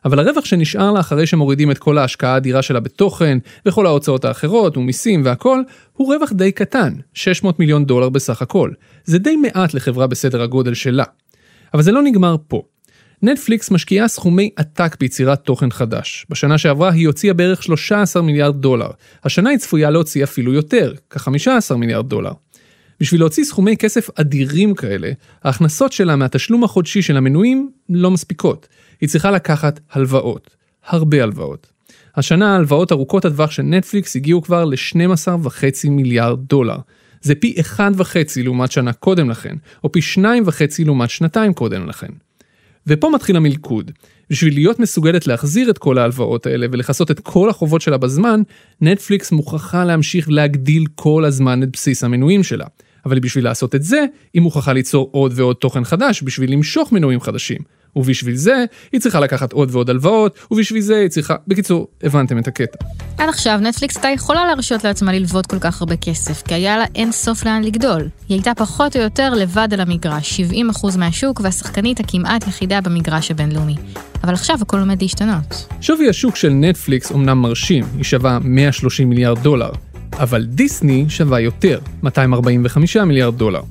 אבל 0.06 0.20
הרווח 0.20 0.46
שנשאר 0.46 0.92
לה 0.92 1.00
אחרי 1.00 1.26
שמורידים 1.28 1.72
את 1.72 1.78
כל 1.78 1.98
ההשקעה 1.98 2.34
האדירה 2.34 2.62
שלה 2.62 2.80
בתוכן, 2.80 3.38
וכל 3.66 3.86
ההוצאות 3.86 4.26
האחרות, 4.26 4.78
ומיסים 4.78 5.22
והכל, 5.26 5.62
הוא 5.94 6.14
רווח 6.14 6.32
די 6.34 6.52
קטן, 6.52 6.94
600 7.14 7.60
מיליון 7.60 7.86
דולר 7.86 8.10
בסך 8.10 8.42
הכל. 8.42 8.72
זה 9.06 9.20
די 9.20 9.36
מעט 9.36 9.74
לחברה 9.74 10.08
בסדר 10.08 10.42
הגודל 10.42 10.74
שלה. 10.74 11.04
אבל 11.74 11.82
זה 11.82 11.92
לא 11.92 12.04
נגמר 12.04 12.36
פה. 12.48 12.62
נטפליקס 13.22 13.72
משקיעה 13.72 14.08
סכומי 14.08 14.50
עתק 14.56 14.96
ביצירת 15.00 15.40
תוכן 15.40 15.72
חדש. 15.72 16.26
בשנה 16.30 16.58
שעברה 16.58 16.92
היא 16.92 17.08
הוציאה 17.08 17.34
בערך 17.34 17.64
13 17.64 18.22
מיליארד 18.22 18.62
דולר. 18.62 18.90
השנה 19.24 19.50
היא 19.50 19.58
צפויה 19.58 19.90
להוציא 19.90 20.24
אפילו 20.24 20.54
יותר, 20.54 20.94
כ-15 21.10 21.76
מיליארד 21.76 22.10
דולר. 22.10 22.32
בשביל 23.04 23.22
להוציא 23.22 23.44
סכומי 23.44 23.78
כסף 23.78 24.10
אדירים 24.16 24.76
כאלה, 24.76 25.12
ההכנסות 25.44 25.92
שלה 25.92 26.16
מהתשלום 26.16 26.64
החודשי 26.64 27.02
של 27.02 27.18
המנויים 27.18 27.70
לא 27.90 28.12
מספיקות. 28.12 28.68
היא 29.02 29.10
צריכה 29.10 29.32
לקחת 29.32 29.80
הלוואות. 29.92 30.56
הרבה 30.88 31.24
הלוואות. 31.24 31.68
השנה 32.16 32.54
ההלוואות 32.54 32.92
ארוכות 32.92 33.26
הטווח 33.26 33.52
של 33.52 33.64
נטפליקס 33.64 34.16
הגיעו 34.16 34.42
כבר 34.42 34.66
ל-12.5 34.66 35.90
מיליארד 35.90 36.40
דולר. 36.40 36.78
זה 37.22 37.36
פי 37.36 37.56
1.5 37.78 37.82
לעומת 38.44 38.72
שנה 38.72 38.94
קודם 38.94 39.30
לכן, 39.30 39.56
או 39.84 39.92
פי 39.92 40.00
2.5 40.00 40.24
לעומת 40.86 41.10
שנתיים 41.10 41.54
קודם 41.54 41.88
לכן. 41.88 42.12
ופה 42.88 43.10
מתחיל 43.10 43.36
המלכוד. 43.36 43.92
בשביל 44.30 44.54
להיות 44.54 44.80
מסוגלת 44.80 45.28
להחזיר 45.28 45.70
את 45.70 45.78
כל 45.78 45.98
ההלוואות 45.98 46.46
האלה 46.46 46.68
ולכסות 46.72 47.12
את 47.12 47.20
כל 47.20 47.50
החובות 47.50 47.82
שלה 47.82 47.98
בזמן, 47.98 48.42
נטפליקס 48.82 49.32
מוכרחה 49.32 49.86
להמשיך 49.86 50.30
להגדיל 50.30 50.86
כל 50.96 51.26
הזמן 51.26 51.64
את 51.64 51.70
בסיס 51.72 52.04
המנויים 52.04 52.44
שלה. 52.44 52.66
אבל 53.06 53.20
בשביל 53.20 53.44
לעשות 53.44 53.76
את 53.76 53.84
זה, 53.84 54.06
היא 54.34 54.42
מוכרחה 54.42 54.74
ליצור 54.74 55.10
עוד 55.12 55.34
ועוד 55.36 55.56
תוכן 55.56 55.84
חדש 55.84 56.24
בשביל 56.24 56.54
למשוך 56.54 56.92
מנויים 56.92 57.22
חדשים. 57.22 57.58
ובשביל 57.96 58.36
זה 58.36 58.66
היא 58.92 59.02
צריכה 59.02 59.20
לקחת 59.20 59.54
עוד 59.54 59.70
ועוד 59.72 59.90
הלוואות, 59.90 60.40
ובשביל 60.52 60.82
זה 60.82 60.98
היא 60.98 61.10
צריכה... 61.10 61.36
בקיצור, 61.48 61.88
הבנתם 62.04 62.40
את 62.40 62.48
הקטע. 62.48 62.86
עד 63.18 63.30
עכשיו 63.30 63.60
נטפליקס 63.62 63.96
הייתה 63.96 64.10
יכולה 64.10 64.46
להרשות 64.46 64.84
לעצמה 64.84 65.14
ללוות 65.14 65.46
כל 65.46 65.60
כך 65.60 65.82
הרבה 65.82 65.96
כסף, 65.96 66.42
כי 66.42 66.54
היה 66.54 66.78
לה 66.78 66.86
אין 66.96 67.12
סוף 67.12 67.46
לאן 67.46 67.64
לגדול. 67.64 68.02
היא 68.02 68.36
הייתה 68.36 68.52
פחות 68.56 68.96
או 68.96 69.02
יותר 69.02 69.34
לבד 69.34 69.68
על 69.72 69.80
המגרש, 69.80 70.40
70% 70.40 70.98
מהשוק 70.98 71.40
והשחקנית 71.44 72.00
הכמעט 72.00 72.48
יחידה 72.48 72.82
במגרש 72.82 73.32
הבינלאומי. 73.32 73.76
אבל 74.24 74.34
עכשיו 74.34 74.58
הכל 74.62 74.80
עומד 74.80 75.02
להשתנות. 75.02 75.68
שווי 75.82 76.10
השוק 76.10 76.36
של 76.36 76.50
נטפליקס 76.50 77.12
אומנם 77.12 77.42
מרשים, 77.42 77.84
היא 77.96 78.04
שווה 78.04 78.40
130 78.42 79.10
מיליארד 79.10 79.40
דולר, 79.40 79.72
אבל 80.20 80.46
דיסני 80.46 81.06
שווה 81.10 81.40
יותר, 81.40 81.80
245 82.04 82.98
מיליארד 82.98 83.38
דולר. 83.38 83.62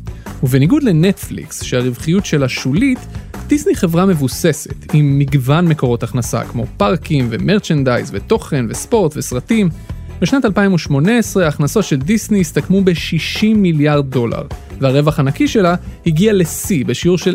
ובניגוד 0.43 0.83
לנטפליקס, 0.83 1.63
שהרווחיות 1.63 2.27
שלה 2.27 2.49
שולית, 2.49 2.99
דיסני 3.47 3.75
חברה 3.75 4.07
מבוססת, 4.07 4.95
עם 4.95 5.19
מגוון 5.19 5.69
מקורות 5.69 6.03
הכנסה, 6.03 6.45
כמו 6.45 6.67
פארקים 6.77 7.27
ומרצ'נדייז 7.31 8.11
ותוכן 8.15 8.67
וספורט 8.69 9.17
וסרטים. 9.17 9.69
בשנת 10.21 10.45
2018 10.45 11.45
ההכנסות 11.45 11.85
של 11.85 11.97
דיסני 11.97 12.41
הסתכמו 12.41 12.81
ב-60 12.85 13.47
מיליארד 13.57 14.11
דולר, 14.11 14.43
והרווח 14.79 15.19
הנקי 15.19 15.49
שלה 15.49 15.75
הגיע 16.07 16.33
לשיא 16.33 16.85
בשיעור 16.85 17.19
של 17.19 17.35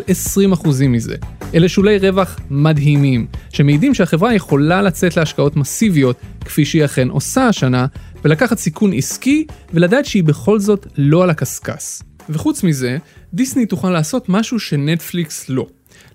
20% 0.54 0.68
מזה. 0.88 1.16
אלה 1.54 1.68
שולי 1.68 1.98
רווח 1.98 2.40
מדהימים, 2.50 3.26
שמעידים 3.50 3.94
שהחברה 3.94 4.34
יכולה 4.34 4.82
לצאת 4.82 5.16
להשקעות 5.16 5.56
מסיביות, 5.56 6.16
כפי 6.44 6.64
שהיא 6.64 6.84
אכן 6.84 7.08
עושה 7.08 7.46
השנה, 7.46 7.86
ולקחת 8.24 8.58
סיכון 8.58 8.92
עסקי, 8.92 9.46
ולדעת 9.74 10.06
שהיא 10.06 10.24
בכל 10.24 10.60
זאת 10.60 10.86
לא 10.96 11.22
על 11.22 11.30
הקשקש. 11.30 11.98
וחוץ 12.28 12.62
מזה, 12.62 12.98
דיסני 13.34 13.66
תוכל 13.66 13.90
לעשות 13.90 14.28
משהו 14.28 14.60
שנטפליקס 14.60 15.48
לא. 15.48 15.66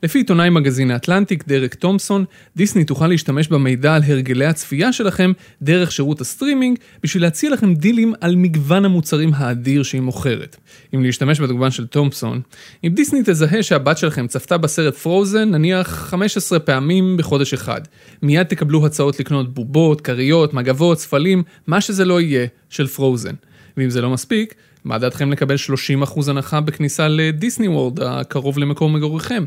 לפי 0.03 0.19
עיתונאי 0.19 0.49
מגזין 0.49 0.91
האטלנטיק 0.91 1.47
דרק 1.47 1.73
תומפסון, 1.75 2.25
דיסני 2.55 2.85
תוכל 2.85 3.07
להשתמש 3.07 3.47
במידע 3.47 3.95
על 3.95 4.01
הרגלי 4.07 4.45
הצפייה 4.45 4.93
שלכם 4.93 5.31
דרך 5.61 5.91
שירות 5.91 6.21
הסטרימינג 6.21 6.79
בשביל 7.03 7.23
להציע 7.23 7.49
לכם 7.49 7.73
דילים 7.73 8.13
על 8.21 8.35
מגוון 8.35 8.85
המוצרים 8.85 9.31
האדיר 9.35 9.83
שהיא 9.83 10.01
מוכרת. 10.01 10.57
אם 10.95 11.03
להשתמש 11.03 11.41
בתגובה 11.41 11.71
של 11.71 11.87
תומפסון, 11.87 12.41
אם 12.83 12.89
דיסני 12.89 13.19
תזהה 13.25 13.63
שהבת 13.63 13.97
שלכם 13.97 14.27
צפתה 14.27 14.57
בסרט 14.57 14.95
פרוזן 14.95 15.49
נניח 15.49 15.87
15 15.87 16.59
פעמים 16.59 17.17
בחודש 17.17 17.53
אחד, 17.53 17.81
מיד 18.21 18.47
תקבלו 18.47 18.85
הצעות 18.85 19.19
לקנות 19.19 19.53
בובות, 19.53 20.01
כריות, 20.01 20.53
מגבות, 20.53 20.99
ספלים, 20.99 21.43
מה 21.67 21.81
שזה 21.81 22.05
לא 22.05 22.21
יהיה, 22.21 22.47
של 22.69 22.87
פרוזן. 22.87 23.33
ואם 23.77 23.89
זה 23.89 24.01
לא 24.01 24.09
מספיק, 24.09 24.53
מה 24.85 24.97
דעתכם 24.97 25.31
לקבל 25.31 25.55
30% 26.03 26.29
הנחה 26.29 26.61
בכניסה 26.61 27.07
לדיסני 27.07 27.67
וורד 27.67 27.99
הקרוב 27.99 28.59
למקום 28.59 28.95
מגוריכם? 28.95 29.45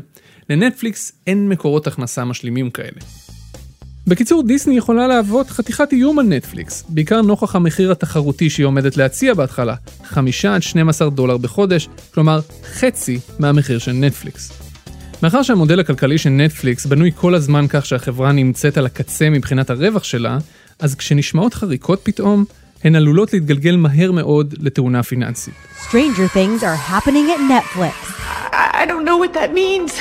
לנטפליקס 0.49 1.11
אין 1.27 1.49
מקורות 1.49 1.87
הכנסה 1.87 2.25
משלימים 2.25 2.69
כאלה. 2.69 2.99
בקיצור, 4.07 4.43
דיסני 4.43 4.77
יכולה 4.77 5.07
להוות 5.07 5.49
חתיכת 5.49 5.91
איום 5.91 6.19
על 6.19 6.25
נטפליקס, 6.25 6.83
בעיקר 6.89 7.21
נוכח 7.21 7.55
המחיר 7.55 7.91
התחרותי 7.91 8.49
שהיא 8.49 8.65
עומדת 8.65 8.97
להציע 8.97 9.33
בהתחלה, 9.33 9.75
5 10.03 10.45
עד 10.45 10.63
12 10.63 11.09
דולר 11.09 11.37
בחודש, 11.37 11.89
כלומר 12.13 12.39
חצי 12.63 13.19
מהמחיר 13.39 13.79
של 13.79 13.91
נטפליקס. 13.91 14.51
מאחר 15.23 15.43
שהמודל 15.43 15.79
הכלכלי 15.79 16.17
של 16.17 16.29
נטפליקס 16.29 16.85
בנוי 16.85 17.11
כל 17.15 17.35
הזמן 17.35 17.65
כך 17.69 17.85
שהחברה 17.85 18.31
נמצאת 18.31 18.77
על 18.77 18.85
הקצה 18.85 19.29
מבחינת 19.29 19.69
הרווח 19.69 20.03
שלה, 20.03 20.37
אז 20.79 20.95
כשנשמעות 20.95 21.53
חריקות 21.53 21.99
פתאום, 22.03 22.45
הן 22.83 22.95
עלולות 22.95 23.33
להתגלגל 23.33 23.75
מהר 23.75 24.11
מאוד 24.11 24.53
לתאונה 24.59 25.03
פיננסית. 25.03 25.53
Stranger 25.89 26.27
things 26.33 26.63
are 26.63 26.75
happening 26.75 27.27
at 27.35 27.39
Netflix. 27.55 27.93
I 28.81 28.85
don't 28.85 29.05
know 29.05 29.17
what 29.17 29.33
that 29.33 29.51
means. 29.53 29.91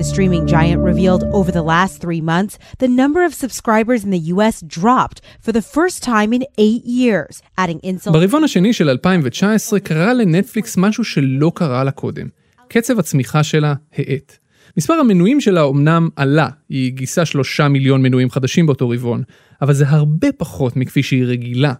The 0.00 0.08
streaming 0.12 0.46
giant 0.46 0.80
revealed 0.90 1.24
over 1.38 1.50
the 1.50 1.66
last 1.74 1.94
three 2.04 2.22
months 2.32 2.54
the 2.78 2.90
number 3.00 3.20
of 3.28 3.32
subscribers 3.34 4.00
in 4.06 4.10
the 4.16 4.24
US 4.34 4.56
dropped 4.78 5.18
for 5.44 5.52
the 5.58 5.64
first 5.76 5.98
time 6.02 6.30
in 6.36 6.42
eight 6.66 6.84
years, 6.84 7.42
adding 7.58 7.80
insult. 7.82 8.12
ברבעון 8.12 8.44
השני 8.44 8.72
של 8.72 8.88
2019 8.88 9.80
קרה 9.80 10.14
לנטפליקס 10.14 10.76
משהו 10.76 11.04
שלא 11.04 11.52
קרה 11.54 11.84
לה 11.84 11.90
קודם. 11.90 12.28
קצב 12.68 12.98
הצמיחה 12.98 13.42
שלה 13.42 13.74
האט. 13.96 14.38
מספר 14.76 14.94
המנויים 14.94 15.40
שלה 15.40 15.62
אומנם 15.62 16.08
עלה, 16.16 16.48
היא 16.68 16.92
גייסה 16.92 17.24
שלושה 17.24 17.68
מיליון 17.68 18.02
מנויים 18.02 18.30
חדשים 18.30 18.66
באותו 18.66 18.88
רבעון, 18.88 19.22
אבל 19.62 19.74
זה 19.74 19.88
הרבה 19.88 20.28
פחות 20.32 20.76
מכפי 20.76 21.02
שהיא 21.02 21.24
רגילה. 21.24 21.72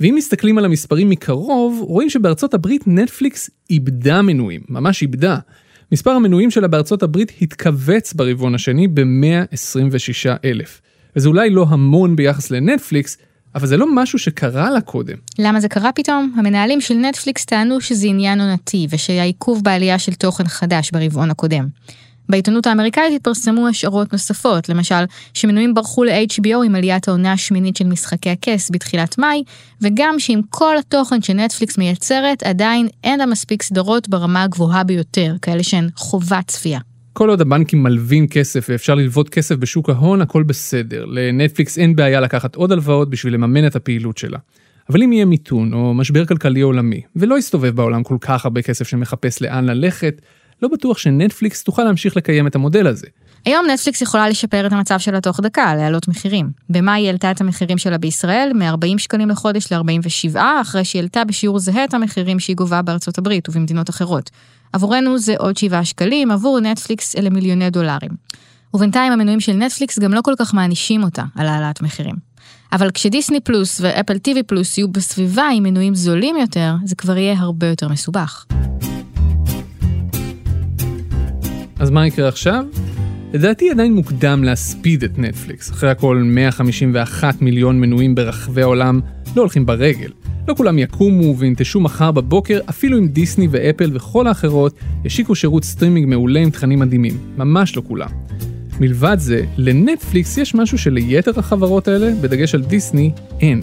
ואם 0.00 0.14
מסתכלים 0.16 0.58
על 0.58 0.64
המספרים 0.64 1.10
מקרוב, 1.10 1.80
רואים 1.82 2.10
שבארצות 2.10 2.54
הברית 2.54 2.82
נטפליקס 2.86 3.50
איבדה 3.70 4.22
מנויים, 4.22 4.60
ממש 4.68 5.02
איבדה. 5.02 5.38
מספר 5.92 6.10
המנויים 6.10 6.50
שלה 6.50 6.68
בארצות 6.68 7.02
הברית 7.02 7.32
התכווץ 7.42 8.12
ברבעון 8.12 8.54
השני 8.54 8.88
ב-126 8.88 10.30
אלף. 10.44 10.80
וזה 11.16 11.28
אולי 11.28 11.50
לא 11.50 11.66
המון 11.68 12.16
ביחס 12.16 12.50
לנטפליקס, 12.50 13.18
אבל 13.54 13.66
זה 13.66 13.76
לא 13.76 13.86
משהו 13.94 14.18
שקרה 14.18 14.70
לה 14.70 14.80
קודם. 14.80 15.16
למה 15.38 15.60
זה 15.60 15.68
קרה 15.68 15.92
פתאום? 15.92 16.34
המנהלים 16.38 16.80
של 16.80 16.94
נטפליקס 16.94 17.44
טענו 17.44 17.80
שזה 17.80 18.06
עניין 18.06 18.40
עונתי 18.40 18.86
ושהיה 18.90 19.24
עיכוב 19.24 19.64
בעלייה 19.64 19.98
של 19.98 20.14
תוכן 20.14 20.44
חדש 20.48 20.90
ברבעון 20.90 21.30
הקודם. 21.30 21.68
בעיתונות 22.28 22.66
האמריקאית 22.66 23.14
התפרסמו 23.16 23.68
השערות 23.68 24.12
נוספות, 24.12 24.68
למשל, 24.68 25.04
שמנויים 25.34 25.74
ברחו 25.74 26.04
ל-HBO 26.04 26.64
עם 26.64 26.74
עליית 26.74 27.08
העונה 27.08 27.32
השמינית 27.32 27.76
של 27.76 27.86
משחקי 27.86 28.30
הכס 28.30 28.70
בתחילת 28.70 29.18
מאי, 29.18 29.42
וגם 29.80 30.14
שעם 30.18 30.40
כל 30.50 30.78
התוכן 30.78 31.22
שנטפליקס 31.22 31.78
מייצרת, 31.78 32.42
עדיין 32.42 32.88
אין 33.04 33.18
לה 33.18 33.26
מספיק 33.26 33.62
סדרות 33.62 34.08
ברמה 34.08 34.42
הגבוהה 34.42 34.84
ביותר, 34.84 35.34
כאלה 35.42 35.62
שהן 35.62 35.88
חובת 35.96 36.46
צפייה. 36.46 36.80
כל 37.12 37.28
עוד 37.28 37.40
הבנקים 37.40 37.82
מלווים 37.82 38.28
כסף 38.28 38.66
ואפשר 38.68 38.94
ללוות 38.94 39.28
כסף 39.28 39.54
בשוק 39.54 39.90
ההון, 39.90 40.20
הכל 40.20 40.42
בסדר. 40.42 41.04
לנטפליקס 41.04 41.78
אין 41.78 41.96
בעיה 41.96 42.20
לקחת 42.20 42.54
עוד 42.54 42.72
הלוואות 42.72 43.10
בשביל 43.10 43.34
לממן 43.34 43.66
את 43.66 43.76
הפעילות 43.76 44.18
שלה. 44.18 44.38
אבל 44.90 45.02
אם 45.02 45.12
יהיה 45.12 45.24
מיתון 45.24 45.72
או 45.72 45.94
משבר 45.94 46.26
כלכלי 46.26 46.60
עולמי, 46.60 47.02
ולא 47.16 47.38
יסתובב 47.38 47.76
בעולם 47.76 48.02
כל 48.02 48.16
כך 48.20 48.44
הרבה 48.44 48.62
כסף 48.62 48.88
שמחפש 48.88 49.42
לאן 49.42 49.64
ללכת, 49.64 50.22
לא 50.62 50.68
בטוח 50.68 50.98
שנטפליקס 50.98 51.62
תוכל 51.62 51.84
להמשיך 51.84 52.16
לקיים 52.16 52.46
את 52.46 52.54
המודל 52.54 52.86
הזה. 52.86 53.06
היום 53.44 53.66
נטפליקס 53.70 54.02
יכולה 54.02 54.28
לשפר 54.28 54.66
את 54.66 54.72
המצב 54.72 54.98
שלה 54.98 55.20
תוך 55.20 55.40
דקה, 55.40 55.74
להעלות 55.74 56.08
מחירים. 56.08 56.50
במאי 56.70 57.00
היא 57.00 57.06
העלתה 57.06 57.30
את 57.30 57.40
המחירים 57.40 57.78
שלה 57.78 57.98
בישראל 57.98 58.52
מ-40 58.54 58.98
שקלים 58.98 59.28
לחודש 59.28 59.72
ל-47, 59.72 60.40
אחרי 60.62 60.84
שהיא 60.84 61.00
העלתה 61.00 61.24
בשיעור 61.24 61.58
זהה 61.58 61.84
את 61.84 61.94
המחירים 61.94 62.40
שהיא 62.40 62.56
גובה 62.56 62.82
בארצות 62.82 63.18
הברית 63.18 63.48
ובמדינות 63.48 63.90
אחרות. 63.90 64.30
עבורנו 64.72 65.18
זה 65.18 65.34
עוד 65.38 65.56
7 65.56 65.84
שקלים, 65.84 66.30
עבור 66.30 66.60
נטפליקס 66.60 67.16
אלה 67.16 67.30
מיליוני 67.30 67.70
דולרים. 67.70 68.10
ובינתיים 68.74 69.12
המנויים 69.12 69.40
של 69.40 69.52
נטפליקס 69.52 69.98
גם 69.98 70.14
לא 70.14 70.20
כל 70.20 70.34
כך 70.38 70.54
מענישים 70.54 71.02
אותה 71.02 71.24
על 71.36 71.46
העלאת 71.46 71.82
מחירים. 71.82 72.14
אבל 72.72 72.90
כשדיסני 72.90 73.40
פלוס 73.40 73.80
ואפל 73.80 74.18
טיווי 74.18 74.42
פלוס 74.42 74.78
יהיו 74.78 74.88
בסביבה 74.88 75.48
עם 75.54 75.62
מנויים 75.62 75.94
זולים 75.94 76.36
יותר, 76.36 76.74
זה 76.84 76.96
כבר 76.96 77.16
יהיה 77.16 77.38
הרבה 77.38 77.66
יותר 77.66 77.88
מסובך. 77.88 78.46
אז 81.82 81.90
מה 81.90 82.06
יקרה 82.06 82.28
עכשיו? 82.28 82.64
לדעתי 83.32 83.70
עדיין 83.70 83.94
מוקדם 83.94 84.44
להספיד 84.44 85.04
את 85.04 85.18
נטפליקס. 85.18 85.70
אחרי 85.70 85.90
הכל 85.90 86.22
151 86.24 87.42
מיליון 87.42 87.80
מנויים 87.80 88.14
ברחבי 88.14 88.62
העולם 88.62 89.00
לא 89.36 89.40
הולכים 89.40 89.66
ברגל. 89.66 90.10
לא 90.48 90.54
כולם 90.54 90.78
יקומו 90.78 91.38
וינטשו 91.38 91.80
מחר 91.80 92.10
בבוקר, 92.10 92.60
אפילו 92.68 92.98
אם 92.98 93.08
דיסני 93.08 93.48
ואפל 93.50 93.90
וכל 93.94 94.26
האחרות 94.26 94.74
ישיקו 95.04 95.34
שירות 95.34 95.64
סטרימינג 95.64 96.06
מעולה 96.06 96.40
עם 96.40 96.50
תכנים 96.50 96.78
מדהימים. 96.78 97.18
ממש 97.36 97.76
לא 97.76 97.82
כולם. 97.88 98.10
מלבד 98.80 99.16
זה, 99.18 99.44
לנטפליקס 99.56 100.38
יש 100.38 100.54
משהו 100.54 100.78
שליתר 100.78 101.32
החברות 101.36 101.88
האלה, 101.88 102.12
בדגש 102.20 102.54
על 102.54 102.62
דיסני, 102.62 103.10
אין. 103.40 103.60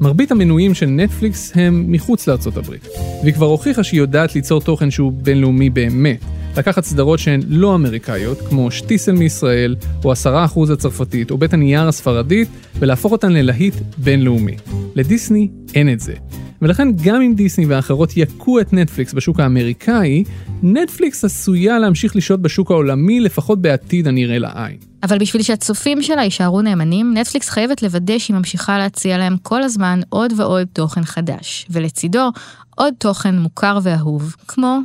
מרבית 0.00 0.30
המנויים 0.30 0.74
של 0.74 0.86
נטפליקס 0.86 1.52
הם 1.54 1.84
מחוץ 1.88 2.26
לארצות 2.26 2.56
הברית, 2.56 2.88
והיא 3.22 3.34
כבר 3.34 3.46
הוכיחה 3.46 3.84
שהיא 3.84 4.00
יודעת 4.00 4.34
ליצור 4.34 4.60
תוכן 4.60 4.90
שהוא 4.90 5.12
בינלאומי 5.12 5.70
באמת. 5.70 6.24
לקחת 6.56 6.84
סדרות 6.84 7.18
שהן 7.18 7.40
לא 7.48 7.74
אמריקאיות, 7.74 8.40
כמו 8.40 8.70
שטיסל 8.70 9.12
מישראל, 9.12 9.76
או 10.04 10.12
עשרה 10.12 10.44
אחוז 10.44 10.70
הצרפתית, 10.70 11.30
או 11.30 11.38
בית 11.38 11.52
הנייר 11.52 11.88
הספרדית, 11.88 12.48
ולהפוך 12.78 13.12
אותן 13.12 13.32
ללהיט 13.32 13.74
בינלאומי. 13.98 14.56
לדיסני 14.94 15.48
אין 15.74 15.92
את 15.92 16.00
זה. 16.00 16.14
ולכן 16.62 16.88
גם 17.04 17.20
אם 17.20 17.34
דיסני 17.34 17.66
והאחרות 17.66 18.16
יכו 18.16 18.60
את 18.60 18.72
נטפליקס 18.72 19.12
בשוק 19.14 19.40
האמריקאי, 19.40 20.24
נטפליקס 20.62 21.24
עשויה 21.24 21.78
להמשיך 21.78 22.16
לשהות 22.16 22.42
בשוק 22.42 22.70
העולמי 22.70 23.20
לפחות 23.20 23.62
בעתיד 23.62 24.08
הנראה 24.08 24.38
לעין. 24.38 24.76
אבל 25.02 25.18
בשביל 25.18 25.42
שהצופים 25.42 26.02
שלה 26.02 26.22
יישארו 26.22 26.62
נאמנים, 26.62 27.14
נטפליקס 27.16 27.48
חייבת 27.48 27.82
לוודא 27.82 28.18
שהיא 28.18 28.36
ממשיכה 28.36 28.78
להציע 28.78 29.18
להם 29.18 29.36
כל 29.42 29.62
הזמן 29.62 30.00
עוד 30.08 30.32
ועוד 30.36 30.66
תוכן 30.72 31.04
חדש, 31.04 31.66
ולצידו 31.70 32.30
עוד 32.76 32.94
תוכן 32.98 33.38
מוכר 33.38 33.78
ואהוב, 33.82 34.36
כמו, 34.48 34.78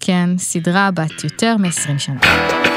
כן, 0.00 0.30
סדרה 0.38 0.90
בת 0.90 1.24
יותר 1.24 1.56
מ-20 1.56 1.98
שנה. 1.98 2.71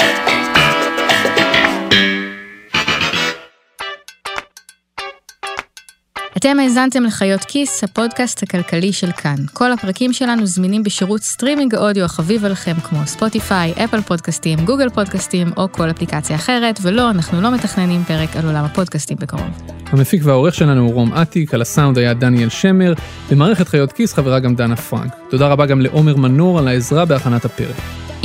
אתם 6.46 6.60
האזנתם 6.60 7.04
לחיות 7.04 7.44
כיס, 7.44 7.84
הפודקאסט 7.84 8.44
הכלכלי 8.44 8.94
של 8.94 9.12
כאן. 9.12 9.36
כל 9.54 9.72
הפרקים 9.72 10.14
שלנו 10.14 10.46
זמינים 10.46 10.84
בשירות 10.84 11.22
סטרימינג 11.22 11.76
האודיו 11.76 12.06
החביב 12.06 12.46
עליכם 12.46 12.74
כמו 12.74 13.00
ספוטיפיי, 13.06 13.74
אפל 13.84 14.02
פודקאסטים, 14.02 14.60
גוגל 14.66 14.90
פודקאסטים 14.90 15.48
או 15.58 15.72
כל 15.72 15.90
אפליקציה 15.90 16.36
אחרת, 16.36 16.80
ולא, 16.82 17.10
אנחנו 17.10 17.42
לא 17.42 17.52
מתכננים 17.52 18.04
פרק 18.04 18.36
על 18.36 18.46
עולם 18.46 18.66
הפודקאסטים 18.66 19.18
בקרוב. 19.20 19.50
המפיק 19.86 20.22
והעורך 20.26 20.56
שלנו 20.56 20.82
הוא 20.82 20.94
רום 20.94 21.14
אטיק, 21.14 21.54
על 21.54 21.62
הסאונד 21.62 21.98
היה 21.98 22.14
דניאל 22.14 22.50
שמר, 22.50 22.94
במערכת 23.32 23.68
חיות 23.68 23.92
כיס 23.92 24.14
חברה 24.14 24.40
גם 24.40 24.56
דנה 24.56 24.76
פרנק. 24.76 25.14
תודה 25.30 25.48
רבה 25.48 25.66
גם 25.66 25.82
לעומר 25.82 26.16
מנור 26.16 26.60
על 26.60 26.68
העזרה 26.68 27.06
בהכנת 27.06 27.46
הפרק. 27.46 27.76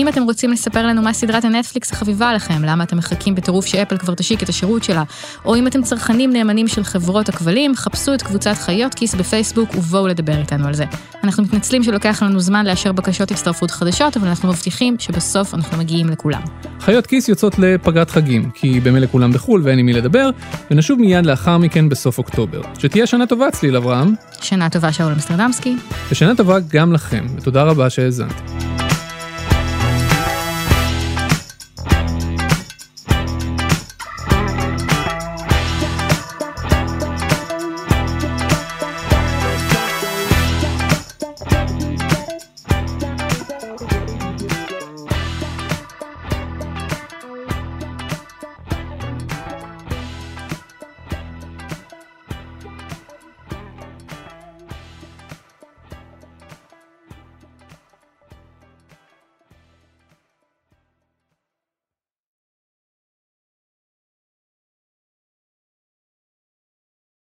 אם 0.01 0.09
אתם 0.09 0.23
רוצים 0.23 0.53
לספר 0.53 0.87
לנו 0.87 1.03
מה 1.03 1.13
סדרת 1.13 1.45
הנטפליקס 1.45 1.93
החביבה 1.93 2.29
עליכם, 2.29 2.65
למה 2.65 2.85
אתם 2.85 2.97
מחכים 2.97 3.35
בטירוף 3.35 3.67
שאפל 3.67 3.99
כבר 3.99 4.15
תשיק 4.15 4.43
את 4.43 4.49
השירות 4.49 4.85
שלה, 4.85 5.03
או 5.45 5.57
אם 5.57 5.67
אתם 5.67 5.83
צרכנים 5.83 6.33
נאמנים 6.33 6.69
של 6.69 6.85
חברות 6.85 7.29
הכבלים, 7.29 7.77
חפשו 7.77 8.15
את 8.15 8.23
קבוצת 8.23 8.55
חיות 8.59 8.95
כיס 8.95 9.15
בפייסבוק 9.15 9.75
ובואו 9.75 10.09
לדבר 10.09 10.39
איתנו 10.39 10.67
על 10.67 10.75
זה. 10.75 10.85
אנחנו 11.25 11.43
מתנצלים 11.43 11.83
שלוקח 11.83 12.23
לנו 12.23 12.41
זמן 12.41 12.67
לאשר 12.67 12.93
בקשות 12.93 13.31
הצטרפות 13.31 13.71
חדשות, 13.71 14.17
אבל 14.17 14.29
אנחנו 14.29 14.49
מבטיחים 14.49 14.97
שבסוף 14.99 15.55
אנחנו 15.55 15.79
מגיעים 15.79 16.09
לכולם. 16.09 16.43
חיות 16.81 17.07
כיס 17.07 17.29
יוצאות 17.29 17.59
לפגרת 17.59 18.11
חגים, 18.11 18.51
כי 18.55 18.81
במילא 18.81 19.07
כולם 19.07 19.33
בחו"ל 19.33 19.61
ואין 19.65 19.79
עם 19.79 19.87
מי 19.87 19.93
לדבר, 19.93 20.31
ונשוב 20.71 21.01
מיד 21.01 21.27
לאחר 21.27 21.59
מכן 21.59 21.89
בסוף 21.89 22.19
אוקטובר. 22.19 22.61
שתהיה 22.79 23.07
שנה 23.07 23.27
טובה 23.27 23.51
צליל 23.51 23.77
אברהם. 23.77 24.15
שנה 24.43 24.71
טובה 24.71 24.93
שאול 24.93 25.13
אמסטרדמסקי. 25.13 25.77
ושנה 26.11 26.35
טובה 26.37 26.59
גם 26.69 26.93
לכם, 26.93 27.27
ותודה 27.37 27.63
רבה 27.63 27.91
שהאזנתם. 27.91 28.70